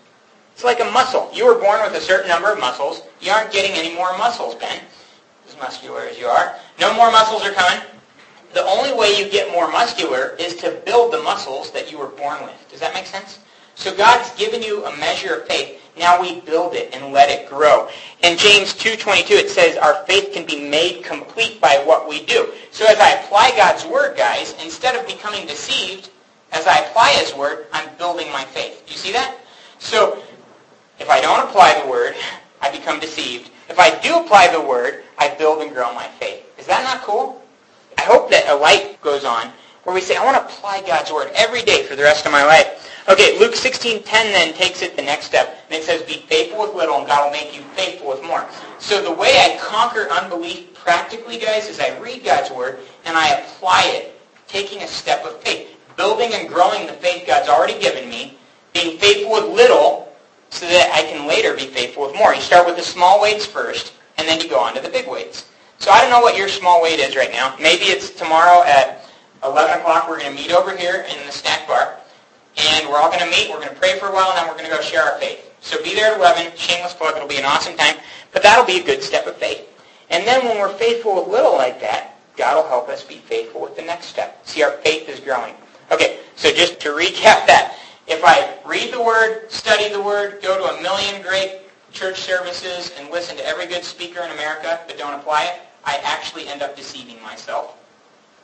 It's 0.52 0.62
like 0.62 0.80
a 0.80 0.90
muscle. 0.90 1.30
You 1.32 1.46
were 1.46 1.58
born 1.58 1.80
with 1.82 1.94
a 1.94 2.02
certain 2.02 2.28
number 2.28 2.52
of 2.52 2.60
muscles. 2.60 3.00
You 3.22 3.30
aren't 3.30 3.50
getting 3.50 3.72
any 3.78 3.94
more 3.94 4.14
muscles, 4.18 4.56
Ben, 4.56 4.78
as 5.48 5.56
muscular 5.56 6.02
as 6.02 6.18
you 6.18 6.26
are. 6.26 6.54
No 6.78 6.94
more 6.94 7.10
muscles 7.10 7.42
are 7.42 7.52
coming. 7.52 7.82
The 8.52 8.62
only 8.66 8.92
way 8.92 9.18
you 9.18 9.30
get 9.30 9.50
more 9.52 9.72
muscular 9.72 10.36
is 10.38 10.54
to 10.56 10.82
build 10.84 11.14
the 11.14 11.22
muscles 11.22 11.70
that 11.70 11.90
you 11.90 11.96
were 11.96 12.08
born 12.08 12.42
with. 12.44 12.66
Does 12.70 12.80
that 12.80 12.92
make 12.92 13.06
sense? 13.06 13.38
So 13.74 13.94
God's 13.96 14.30
given 14.36 14.62
you 14.62 14.84
a 14.84 14.96
measure 14.96 15.34
of 15.34 15.46
faith. 15.46 15.80
Now 15.96 16.20
we 16.20 16.40
build 16.40 16.74
it 16.74 16.94
and 16.94 17.12
let 17.12 17.30
it 17.30 17.48
grow. 17.48 17.88
In 18.22 18.36
James 18.36 18.74
2.22 18.74 19.30
it 19.30 19.50
says 19.50 19.76
our 19.76 20.04
faith 20.06 20.32
can 20.32 20.44
be 20.44 20.68
made 20.68 21.04
complete 21.04 21.60
by 21.60 21.82
what 21.84 22.08
we 22.08 22.24
do. 22.24 22.48
So 22.70 22.84
as 22.86 22.98
I 22.98 23.10
apply 23.10 23.52
God's 23.56 23.84
word, 23.86 24.16
guys, 24.16 24.54
instead 24.62 24.96
of 24.96 25.06
becoming 25.06 25.46
deceived, 25.46 26.10
as 26.52 26.66
I 26.66 26.78
apply 26.78 27.10
his 27.10 27.34
word, 27.34 27.66
I'm 27.72 27.88
building 27.96 28.30
my 28.32 28.44
faith. 28.44 28.84
Do 28.86 28.92
you 28.92 28.98
see 28.98 29.12
that? 29.12 29.36
So 29.78 30.22
if 30.98 31.10
I 31.10 31.20
don't 31.20 31.48
apply 31.48 31.80
the 31.80 31.90
word, 31.90 32.14
I 32.60 32.70
become 32.70 33.00
deceived. 33.00 33.50
If 33.68 33.78
I 33.78 33.98
do 34.00 34.20
apply 34.20 34.48
the 34.48 34.60
word, 34.60 35.04
I 35.18 35.28
build 35.34 35.62
and 35.62 35.72
grow 35.72 35.92
my 35.94 36.06
faith. 36.06 36.44
Is 36.58 36.66
that 36.66 36.82
not 36.84 37.02
cool? 37.02 37.42
I 37.98 38.02
hope 38.02 38.30
that 38.30 38.48
a 38.48 38.54
light 38.54 39.00
goes 39.00 39.24
on 39.24 39.50
where 39.84 39.94
we 39.94 40.00
say, 40.00 40.16
I 40.16 40.24
want 40.24 40.36
to 40.36 40.44
apply 40.44 40.82
God's 40.86 41.12
word 41.12 41.30
every 41.34 41.62
day 41.62 41.82
for 41.82 41.94
the 41.94 42.02
rest 42.02 42.26
of 42.26 42.32
my 42.32 42.44
life. 42.44 42.63
Okay, 43.06 43.38
Luke 43.38 43.54
16:10 43.54 44.32
then 44.32 44.54
takes 44.54 44.80
it 44.80 44.96
the 44.96 45.02
next 45.02 45.26
step, 45.26 45.62
and 45.68 45.78
it 45.78 45.84
says, 45.84 46.02
"Be 46.02 46.24
faithful 46.26 46.62
with 46.62 46.74
little, 46.74 46.96
and 46.96 47.06
God 47.06 47.24
will 47.24 47.32
make 47.32 47.54
you 47.54 47.62
faithful 47.76 48.08
with 48.08 48.22
more." 48.22 48.46
So 48.78 49.02
the 49.02 49.10
way 49.10 49.38
I 49.38 49.58
conquer 49.58 50.08
unbelief 50.10 50.72
practically, 50.72 51.36
guys, 51.36 51.68
is 51.68 51.80
I 51.80 51.90
read 52.00 52.24
God's 52.24 52.50
word 52.50 52.78
and 53.04 53.16
I 53.16 53.28
apply 53.28 53.84
it, 53.84 54.18
taking 54.48 54.82
a 54.82 54.88
step 54.88 55.24
of 55.26 55.42
faith, 55.42 55.68
building 55.96 56.32
and 56.32 56.48
growing 56.48 56.86
the 56.86 56.94
faith 56.94 57.26
God's 57.26 57.48
already 57.48 57.74
given 57.74 58.08
me, 58.08 58.38
being 58.72 58.98
faithful 58.98 59.32
with 59.32 59.44
little, 59.44 60.08
so 60.48 60.66
that 60.66 60.90
I 60.94 61.02
can 61.02 61.26
later 61.26 61.52
be 61.52 61.66
faithful 61.66 62.06
with 62.06 62.14
more. 62.14 62.34
You 62.34 62.40
start 62.40 62.66
with 62.66 62.76
the 62.76 62.82
small 62.82 63.20
weights 63.20 63.44
first, 63.44 63.92
and 64.16 64.26
then 64.26 64.40
you 64.40 64.48
go 64.48 64.58
on 64.58 64.74
to 64.74 64.80
the 64.80 64.88
big 64.88 65.06
weights. 65.08 65.44
So 65.78 65.90
I 65.90 66.00
don't 66.00 66.10
know 66.10 66.20
what 66.20 66.36
your 66.36 66.48
small 66.48 66.80
weight 66.80 67.00
is 67.00 67.16
right 67.16 67.32
now. 67.32 67.54
Maybe 67.58 67.86
it's 67.86 68.08
tomorrow 68.08 68.62
at 68.62 69.04
11 69.42 69.80
o'clock. 69.80 70.08
We're 70.08 70.20
going 70.20 70.34
to 70.34 70.42
meet 70.42 70.52
over 70.52 70.74
here 70.74 71.04
in 71.10 71.26
the 71.26 71.32
snack 71.32 71.66
bar. 71.68 71.98
And 72.56 72.88
we're 72.88 72.98
all 72.98 73.10
going 73.10 73.24
to 73.24 73.30
meet, 73.30 73.50
we're 73.50 73.56
going 73.56 73.70
to 73.70 73.74
pray 73.74 73.98
for 73.98 74.08
a 74.08 74.12
while, 74.12 74.30
and 74.30 74.38
then 74.38 74.46
we're 74.46 74.58
going 74.58 74.70
to 74.70 74.76
go 74.76 74.80
share 74.80 75.02
our 75.02 75.18
faith. 75.18 75.52
So 75.60 75.82
be 75.82 75.94
there 75.94 76.12
at 76.12 76.18
11, 76.18 76.56
shameless 76.56 76.94
plug, 76.94 77.16
it'll 77.16 77.28
be 77.28 77.38
an 77.38 77.44
awesome 77.44 77.76
time. 77.76 77.96
But 78.32 78.42
that'll 78.42 78.66
be 78.66 78.80
a 78.80 78.84
good 78.84 79.02
step 79.02 79.26
of 79.26 79.36
faith. 79.36 79.66
And 80.10 80.26
then 80.26 80.44
when 80.44 80.58
we're 80.58 80.72
faithful 80.74 81.16
with 81.16 81.28
little 81.28 81.54
like 81.54 81.80
that, 81.80 82.18
God 82.36 82.56
will 82.56 82.68
help 82.68 82.88
us 82.88 83.02
be 83.02 83.16
faithful 83.16 83.60
with 83.62 83.76
the 83.76 83.82
next 83.82 84.06
step. 84.06 84.46
See, 84.46 84.62
our 84.62 84.72
faith 84.78 85.08
is 85.08 85.20
growing. 85.20 85.54
Okay, 85.90 86.18
so 86.36 86.52
just 86.52 86.80
to 86.80 86.90
recap 86.90 87.46
that. 87.46 87.76
If 88.06 88.22
I 88.24 88.54
read 88.66 88.92
the 88.92 89.02
Word, 89.02 89.50
study 89.50 89.88
the 89.88 90.02
Word, 90.02 90.42
go 90.42 90.58
to 90.58 90.78
a 90.78 90.82
million 90.82 91.22
great 91.22 91.60
church 91.92 92.20
services, 92.20 92.92
and 92.98 93.10
listen 93.10 93.36
to 93.36 93.46
every 93.46 93.66
good 93.66 93.84
speaker 93.84 94.20
in 94.20 94.30
America, 94.32 94.80
but 94.86 94.98
don't 94.98 95.14
apply 95.14 95.44
it, 95.44 95.60
I 95.84 96.00
actually 96.02 96.48
end 96.48 96.60
up 96.60 96.76
deceiving 96.76 97.22
myself. 97.22 97.76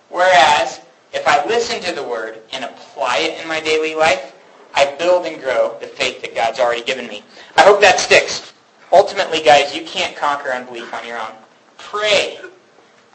Whereas, 0.09 0.81
if 1.13 1.27
I 1.27 1.45
listen 1.47 1.81
to 1.83 1.93
the 1.93 2.03
Word 2.03 2.39
and 2.53 2.65
apply 2.65 3.19
it 3.19 3.41
in 3.41 3.49
my 3.49 3.61
daily 3.61 3.95
life, 3.95 4.35
I 4.75 4.95
build 4.97 5.27
and 5.27 5.41
grow 5.43 5.77
the 5.81 5.87
faith 5.87 6.21
that 6.23 6.35
God's 6.35 6.61
already 6.61 6.83
given 6.83 7.07
me. 7.07 7.25
I 7.57 7.63
hope 7.63 7.81
that 7.81 7.99
sticks. 7.99 8.53
Ultimately, 8.93 9.43
guys, 9.43 9.75
you 9.75 9.85
can't 9.85 10.17
conquer 10.17 10.51
unbelief 10.51 10.93
on 10.95 11.07
your 11.07 11.19
own. 11.19 11.33
Pray. 11.79 12.39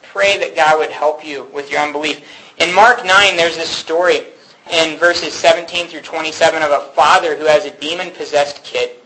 Pray 0.01 0.37
that 0.37 0.55
God 0.55 0.79
would 0.79 0.91
help 0.91 1.25
you 1.25 1.45
with 1.53 1.71
your 1.71 1.81
unbelief. 1.81 2.25
In 2.59 2.73
Mark 2.73 3.05
9, 3.05 3.35
there's 3.35 3.57
this 3.57 3.69
story 3.69 4.27
in 4.71 4.97
verses 4.97 5.33
17 5.33 5.87
through 5.87 6.01
27 6.01 6.63
of 6.63 6.71
a 6.71 6.91
father 6.93 7.35
who 7.35 7.45
has 7.45 7.65
a 7.65 7.71
demon-possessed 7.71 8.63
kid. 8.63 8.97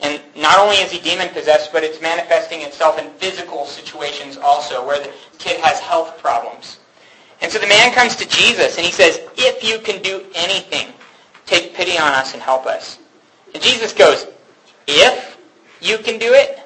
And 0.00 0.20
not 0.36 0.58
only 0.58 0.76
is 0.76 0.90
he 0.90 1.00
demon-possessed, 1.00 1.72
but 1.72 1.84
it's 1.84 2.00
manifesting 2.00 2.62
itself 2.62 2.98
in 2.98 3.10
physical 3.12 3.64
situations 3.66 4.36
also, 4.36 4.86
where 4.86 5.02
the 5.02 5.12
kid 5.38 5.60
has 5.60 5.78
health 5.80 6.18
problems. 6.18 6.78
And 7.44 7.52
so 7.52 7.58
the 7.58 7.66
man 7.66 7.92
comes 7.92 8.16
to 8.16 8.26
Jesus 8.26 8.78
and 8.78 8.86
he 8.86 8.90
says, 8.90 9.20
if 9.36 9.62
you 9.62 9.78
can 9.78 10.00
do 10.00 10.24
anything, 10.34 10.88
take 11.44 11.74
pity 11.74 11.98
on 11.98 12.14
us 12.14 12.32
and 12.32 12.42
help 12.42 12.64
us. 12.64 12.98
And 13.52 13.62
Jesus 13.62 13.92
goes, 13.92 14.26
if 14.86 15.36
you 15.82 15.98
can 15.98 16.18
do 16.18 16.32
it? 16.32 16.60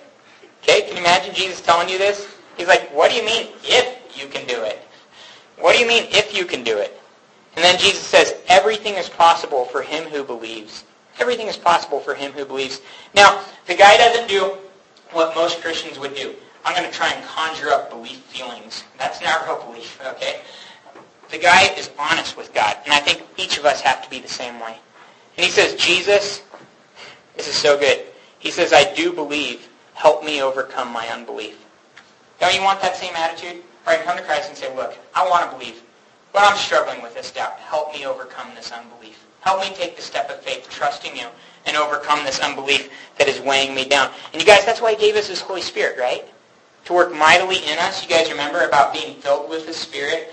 Okay, 0.62 0.82
can 0.82 0.92
you 0.92 1.00
imagine 1.00 1.34
Jesus 1.34 1.60
telling 1.60 1.88
you 1.88 1.98
this? 1.98 2.32
He's 2.56 2.68
like, 2.68 2.94
what 2.94 3.10
do 3.10 3.16
you 3.16 3.24
mean 3.24 3.48
if 3.64 4.16
you 4.16 4.28
can 4.28 4.46
do 4.46 4.62
it? 4.62 4.78
What 5.58 5.74
do 5.74 5.80
you 5.82 5.88
mean 5.88 6.04
if 6.10 6.32
you 6.32 6.44
can 6.44 6.62
do 6.62 6.78
it? 6.78 6.96
And 7.56 7.64
then 7.64 7.76
Jesus 7.80 8.04
says, 8.04 8.36
everything 8.46 8.94
is 8.94 9.08
possible 9.08 9.64
for 9.64 9.82
him 9.82 10.04
who 10.04 10.22
believes. 10.22 10.84
Everything 11.18 11.48
is 11.48 11.56
possible 11.56 11.98
for 11.98 12.14
him 12.14 12.30
who 12.30 12.44
believes. 12.44 12.82
Now, 13.16 13.42
the 13.66 13.74
guy 13.74 13.96
doesn't 13.96 14.28
do 14.28 14.56
what 15.10 15.34
most 15.34 15.60
Christians 15.60 15.98
would 15.98 16.14
do. 16.14 16.36
I'm 16.64 16.76
going 16.76 16.88
to 16.88 16.96
try 16.96 17.10
and 17.12 17.24
conjure 17.24 17.70
up 17.70 17.90
belief 17.90 18.18
feelings. 18.18 18.84
That's 18.96 19.20
not 19.20 19.44
real 19.44 19.60
belief, 19.64 20.00
okay? 20.06 20.42
The 21.30 21.38
guy 21.38 21.64
is 21.74 21.90
honest 21.98 22.36
with 22.36 22.54
God, 22.54 22.76
and 22.84 22.94
I 22.94 23.00
think 23.00 23.22
each 23.36 23.58
of 23.58 23.64
us 23.64 23.80
have 23.82 24.02
to 24.02 24.10
be 24.10 24.18
the 24.20 24.28
same 24.28 24.58
way. 24.60 24.78
And 25.36 25.44
he 25.44 25.50
says, 25.50 25.74
Jesus, 25.74 26.42
this 27.36 27.48
is 27.48 27.54
so 27.54 27.78
good. 27.78 28.00
He 28.38 28.50
says, 28.50 28.72
I 28.72 28.92
do 28.94 29.12
believe. 29.12 29.68
Help 29.94 30.24
me 30.24 30.40
overcome 30.42 30.92
my 30.92 31.08
unbelief. 31.08 31.64
Don't 32.38 32.54
you 32.54 32.62
want 32.62 32.80
that 32.82 32.96
same 32.96 33.14
attitude? 33.16 33.62
Right, 33.84 34.00
come 34.04 34.16
to 34.16 34.22
Christ 34.22 34.48
and 34.48 34.56
say, 34.56 34.74
look, 34.76 34.96
I 35.14 35.28
want 35.28 35.50
to 35.50 35.56
believe, 35.56 35.82
but 36.32 36.42
I'm 36.42 36.56
struggling 36.56 37.02
with 37.02 37.14
this 37.14 37.32
doubt. 37.32 37.58
Help 37.58 37.92
me 37.92 38.06
overcome 38.06 38.54
this 38.54 38.70
unbelief. 38.70 39.24
Help 39.40 39.60
me 39.60 39.74
take 39.74 39.96
the 39.96 40.02
step 40.02 40.30
of 40.30 40.40
faith, 40.40 40.68
trusting 40.70 41.16
you, 41.16 41.26
and 41.66 41.76
overcome 41.76 42.24
this 42.24 42.38
unbelief 42.40 42.90
that 43.18 43.28
is 43.28 43.40
weighing 43.40 43.74
me 43.74 43.86
down. 43.86 44.10
And 44.32 44.40
you 44.40 44.46
guys, 44.46 44.64
that's 44.64 44.80
why 44.80 44.94
he 44.94 45.00
gave 45.00 45.16
us 45.16 45.26
his 45.26 45.40
Holy 45.40 45.62
Spirit, 45.62 45.98
right? 45.98 46.24
To 46.84 46.92
work 46.92 47.12
mightily 47.12 47.56
in 47.66 47.78
us. 47.78 48.02
You 48.02 48.08
guys 48.08 48.30
remember 48.30 48.66
about 48.66 48.92
being 48.92 49.14
filled 49.16 49.48
with 49.48 49.66
the 49.66 49.72
Spirit, 49.72 50.32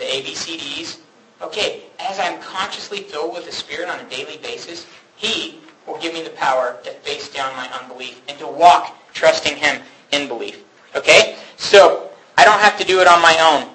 the 0.00 0.06
ABCDs? 0.06 0.98
Okay, 1.42 1.84
as 1.98 2.18
I'm 2.18 2.40
consciously 2.40 2.98
filled 2.98 3.32
with 3.32 3.46
the 3.46 3.52
Spirit 3.52 3.88
on 3.88 4.00
a 4.00 4.10
daily 4.10 4.38
basis, 4.38 4.86
he 5.16 5.58
will 5.86 5.98
give 5.98 6.12
me 6.12 6.22
the 6.22 6.30
power 6.30 6.78
to 6.84 6.90
face 6.90 7.32
down 7.32 7.54
my 7.56 7.68
unbelief 7.80 8.20
and 8.28 8.38
to 8.38 8.46
walk 8.46 8.96
trusting 9.14 9.56
him 9.56 9.80
in 10.12 10.28
belief. 10.28 10.64
Okay? 10.94 11.36
So, 11.56 12.10
I 12.36 12.44
don't 12.44 12.60
have 12.60 12.78
to 12.78 12.84
do 12.84 13.00
it 13.00 13.06
on 13.06 13.22
my 13.22 13.36
own. 13.40 13.70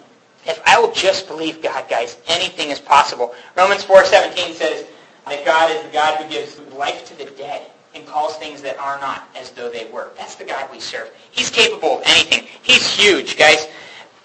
If 0.46 0.62
I 0.66 0.80
will 0.80 0.92
just 0.92 1.28
believe 1.28 1.62
God, 1.62 1.90
guys, 1.90 2.18
anything 2.28 2.70
is 2.70 2.80
possible. 2.80 3.34
Romans 3.58 3.84
4.17 3.84 4.54
says 4.54 4.86
that 5.28 5.46
God 5.46 5.72
is 5.72 5.82
the 5.84 5.90
God 5.90 6.18
who 6.22 6.30
gives 6.30 6.60
life 6.76 7.06
to 7.06 7.18
the 7.18 7.26
dead 7.32 7.68
and 7.96 8.06
calls 8.06 8.36
things 8.36 8.62
that 8.62 8.78
are 8.78 9.00
not 9.00 9.28
as 9.36 9.52
though 9.52 9.70
they 9.70 9.86
were. 9.92 10.10
That's 10.18 10.36
the 10.36 10.44
God 10.44 10.70
we 10.72 10.80
serve. 10.80 11.10
He's 11.32 11.50
capable 11.50 11.98
of 12.00 12.04
anything. 12.06 12.48
He's 12.62 12.88
huge, 12.88 13.38
guys. 13.38 13.68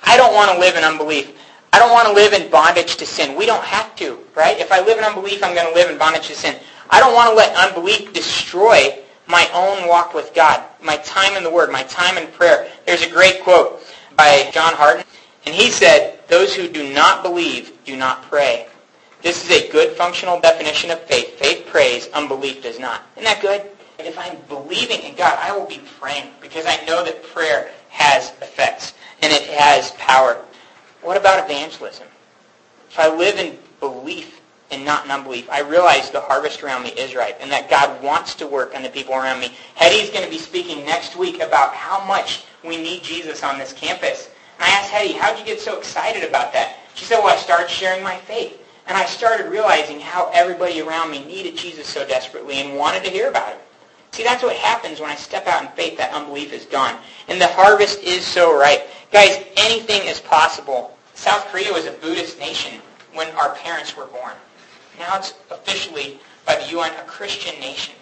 I 0.03 0.17
don't 0.17 0.35
want 0.35 0.51
to 0.51 0.59
live 0.59 0.77
in 0.77 0.85
unbelief. 0.85 1.33
I 1.73 1.79
don't 1.79 1.93
want 1.93 2.09
to 2.09 2.15
live 2.15 2.33
in 2.33 2.51
bondage 2.51 2.97
to 2.97 3.07
sin. 3.07 3.37
We 3.37 3.47
don't 3.47 3.65
have 3.65 3.95
to, 3.97 4.19
right? 4.35 4.59
If 4.59 4.73
I 4.73 4.81
live 4.81 4.99
in 4.99 5.05
unbelief, 5.05 5.43
I'm 5.43 5.55
going 5.55 5.69
to 5.69 5.75
live 5.75 5.91
in 5.91 5.99
bondage 5.99 6.27
to 6.29 6.35
sin. 6.35 6.57
I 6.91 6.99
don't 6.99 7.15
want 7.15 7.31
to 7.31 7.37
let 7.37 7.55
unbelief 7.57 8.13
destroy 8.13 8.99
my 9.29 9.49
own 9.55 9.89
walk 9.89 10.13
with 10.13 10.35
God, 10.35 10.65
my 10.83 10.97
time 10.99 11.37
in 11.37 11.45
the 11.45 11.51
Word, 11.51 11.71
my 11.71 11.85
time 11.85 12.19
in 12.19 12.27
prayer. 12.33 12.69
There's 12.87 13.03
a 13.03 13.11
great 13.11 13.43
quote 13.43 13.81
by 14.17 14.51
John 14.53 14.75
Harden, 14.75 15.05
and 15.47 15.55
he 15.55 15.71
said, 15.71 16.19
those 16.27 16.55
who 16.55 16.69
do 16.69 16.93
not 16.93 17.23
believe 17.23 17.73
do 17.85 17.97
not 17.97 18.23
pray. 18.23 18.67
This 19.23 19.45
is 19.45 19.51
a 19.51 19.71
good 19.71 19.97
functional 19.97 20.41
definition 20.41 20.91
of 20.91 21.01
faith. 21.03 21.39
Faith 21.39 21.67
prays, 21.67 22.09
unbelief 22.09 22.63
does 22.63 22.79
not. 22.79 23.03
Isn't 23.17 23.25
that 23.25 23.43
good? 23.43 23.71
If 23.99 24.19
I'm 24.19 24.39
believing 24.49 25.01
in 25.01 25.15
God, 25.15 25.39
I 25.41 25.57
will 25.57 25.67
be 25.67 25.81
praying 26.01 26.31
because 26.41 26.65
I 26.67 26.83
know 26.87 27.05
that 27.05 27.23
prayer 27.23 27.71
has 27.91 28.31
effects 28.41 28.95
and 29.23 29.33
it 29.33 29.43
has 29.43 29.91
power. 29.93 30.43
What 31.03 31.17
about 31.17 31.45
evangelism? 31.45 32.07
If 32.91 32.99
I 32.99 33.15
live 33.15 33.39
in 33.39 33.59
belief 33.79 34.41
and 34.71 34.85
not 34.85 35.05
in 35.05 35.11
unbelief, 35.11 35.49
I 35.51 35.61
realize 35.61 36.11
the 36.11 36.21
harvest 36.21 36.63
around 36.63 36.83
me 36.83 36.91
is 36.91 37.15
ripe 37.15 37.39
and 37.41 37.51
that 37.51 37.71
God 37.71 38.03
wants 38.03 38.35
to 38.37 38.47
work 38.47 38.75
on 38.75 38.83
the 38.83 38.89
people 38.89 39.15
around 39.15 39.41
me. 39.41 39.55
Hetty's 39.75 40.11
going 40.11 40.25
to 40.25 40.31
be 40.31 40.39
speaking 40.39 40.85
next 40.85 41.17
week 41.17 41.41
about 41.41 41.75
how 41.75 42.05
much 42.05 42.45
we 42.65 42.77
need 42.77 43.03
Jesus 43.03 43.43
on 43.43 43.59
this 43.59 43.73
campus. 43.73 44.31
And 44.59 44.65
I 44.65 44.69
asked 44.71 44.91
Hetty, 44.91 45.13
how 45.13 45.31
did 45.31 45.41
you 45.41 45.47
get 45.47 45.61
so 45.61 45.79
excited 45.79 46.29
about 46.29 46.53
that? 46.53 46.77
She 46.95 47.05
said, 47.05 47.19
well, 47.19 47.35
I 47.35 47.37
started 47.37 47.71
sharing 47.71 48.03
my 48.03 48.17
faith. 48.17 48.59
And 48.87 48.99
I 48.99 49.07
started 49.07 49.51
realizing 49.51 50.01
how 50.01 50.31
everybody 50.35 50.81
around 50.81 51.11
me 51.13 51.25
needed 51.25 51.57
Jesus 51.57 51.87
so 51.87 52.07
desperately 52.07 52.57
and 52.57 52.77
wanted 52.77 53.05
to 53.05 53.11
hear 53.11 53.29
about 53.29 53.53
him. 53.53 53.59
See, 54.13 54.25
that's 54.25 54.43
what 54.43 54.57
happens 54.57 55.01
when 55.01 55.11
I 55.11 55.15
step 55.15 55.47
out 55.47 55.63
in 55.63 55.69
faith. 55.71 55.97
That 55.99 56.13
unbelief 56.13 56.53
is 56.53 56.65
gone. 56.65 56.97
And 57.29 57.41
the 57.41 57.47
harvest 57.47 58.03
is 58.03 58.25
so 58.25 58.59
ripe. 58.59 58.89
Guys, 59.13 59.45
anything 59.57 60.03
is 60.09 60.21
possible. 60.21 60.97
South 61.15 61.47
Korea 61.49 61.73
was 61.73 61.87
a 61.87 61.93
Buddhist 61.93 62.39
nation 62.39 62.81
when 63.15 63.31
our 63.37 63.55
parents 63.57 63.97
were 63.97 64.07
born. 64.07 64.33
Now 64.99 65.17
it's 65.17 65.35
officially, 65.51 66.19
by 66.45 66.57
the 66.57 66.69
UN, 66.71 66.93
a 66.95 67.05
Christian 67.05 67.59
nation. 67.61 67.95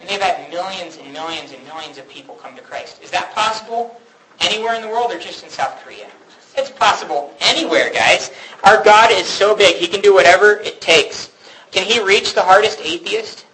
And 0.00 0.08
they've 0.08 0.20
had 0.20 0.50
millions 0.50 0.98
and 0.98 1.12
millions 1.12 1.52
and 1.52 1.64
millions 1.64 1.98
of 1.98 2.08
people 2.08 2.34
come 2.34 2.54
to 2.54 2.62
Christ. 2.62 3.02
Is 3.02 3.10
that 3.10 3.34
possible 3.34 4.00
anywhere 4.40 4.74
in 4.74 4.82
the 4.82 4.88
world 4.88 5.10
or 5.12 5.18
just 5.18 5.42
in 5.42 5.50
South 5.50 5.82
Korea? 5.82 6.08
It's 6.56 6.70
possible 6.70 7.34
anywhere, 7.40 7.90
guys. 7.92 8.32
Our 8.64 8.82
God 8.82 9.10
is 9.12 9.26
so 9.26 9.56
big, 9.56 9.76
he 9.76 9.86
can 9.86 10.00
do 10.00 10.12
whatever 10.12 10.58
it 10.58 10.80
takes. 10.80 11.30
Can 11.70 11.84
he 11.84 12.02
reach 12.02 12.34
the 12.34 12.42
hardest 12.42 12.80
atheist? 12.80 13.46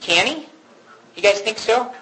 Can 0.00 0.26
he? 0.26 0.47
You 1.18 1.24
guys 1.24 1.40
think 1.40 1.58
so? 1.58 1.92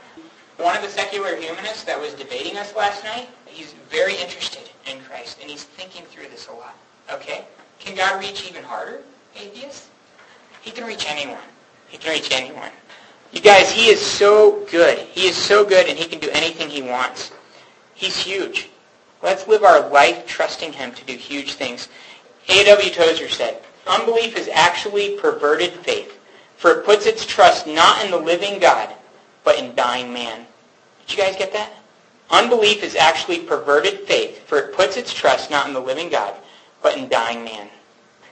One 0.59 0.77
of 0.77 0.83
the 0.83 0.91
secular 0.91 1.37
humanists 1.37 1.85
that 1.85 1.99
was 1.99 2.13
debating 2.13 2.59
us 2.59 2.77
last 2.77 3.03
night, 3.03 3.31
he's 3.47 3.73
very 3.89 4.15
interested 4.15 4.69
in 4.87 5.01
Christ, 5.01 5.39
and 5.41 5.51
he's 5.51 5.65
thinking 5.65 6.05
through 6.05 6.29
this 6.29 6.49
a 6.49 6.53
lot. 6.53 6.77
Okay? 7.11 7.47
Can 7.79 7.97
God 7.97 8.21
reach 8.21 8.47
even 8.47 8.63
harder, 8.63 9.01
atheists? 9.35 9.89
He 10.61 10.71
can 10.71 10.85
reach 10.85 11.07
anyone. 11.09 11.41
He 11.89 11.97
can 11.97 12.13
reach 12.13 12.31
anyone. 12.31 12.69
You 13.33 13.41
guys, 13.41 13.71
he 13.71 13.89
is 13.89 14.05
so 14.05 14.67
good. 14.71 14.99
He 14.99 15.27
is 15.27 15.35
so 15.35 15.65
good, 15.65 15.87
and 15.87 15.99
he 15.99 16.05
can 16.05 16.19
do 16.19 16.29
anything 16.33 16.69
he 16.69 16.83
wants. 16.83 17.33
He's 17.95 18.19
huge. 18.19 18.69
Let's 19.23 19.49
live 19.49 19.65
our 19.65 19.89
life 19.89 20.27
trusting 20.27 20.75
him 20.75 20.93
to 20.93 21.05
do 21.07 21.15
huge 21.15 21.55
things. 21.55 21.89
A.W. 22.51 22.91
Tozer 22.91 23.31
said, 23.31 23.63
Unbelief 23.87 24.37
is 24.37 24.51
actually 24.53 25.17
perverted 25.17 25.73
faith, 25.73 26.21
for 26.59 26.73
it 26.73 26.85
puts 26.85 27.07
its 27.07 27.25
trust 27.25 27.67
not 27.67 28.05
in 28.05 28.11
the 28.11 28.19
living 28.19 28.59
God, 28.59 28.95
but 29.47 29.59
in 29.61 29.75
dying 29.77 30.13
man. 30.13 30.45
Did 31.07 31.17
you 31.17 31.23
guys 31.23 31.37
get 31.37 31.53
that? 31.53 31.73
Unbelief 32.31 32.83
is 32.83 32.97
actually 32.97 33.39
perverted 33.39 34.01
faith, 34.01 34.45
for 34.47 34.59
it 34.59 34.75
puts 34.75 34.97
its 34.97 35.15
trust 35.15 35.53
not 35.53 35.69
in 35.69 35.73
the 35.73 35.81
living 35.81 36.11
God, 36.11 36.35
but 36.83 36.99
in 36.99 37.09
dying 37.09 37.45
man. 37.45 37.69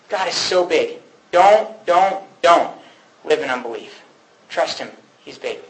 God 0.09 0.27
is 0.27 0.35
so 0.35 0.67
big. 0.67 0.99
Don't, 1.31 1.87
don't, 1.87 2.25
don't 2.43 2.77
live 3.25 3.41
in 3.41 3.49
unbelief. 3.49 4.03
Trust 4.49 4.81
him. 4.81 4.91
He's 5.25 5.39
big. 5.39 5.61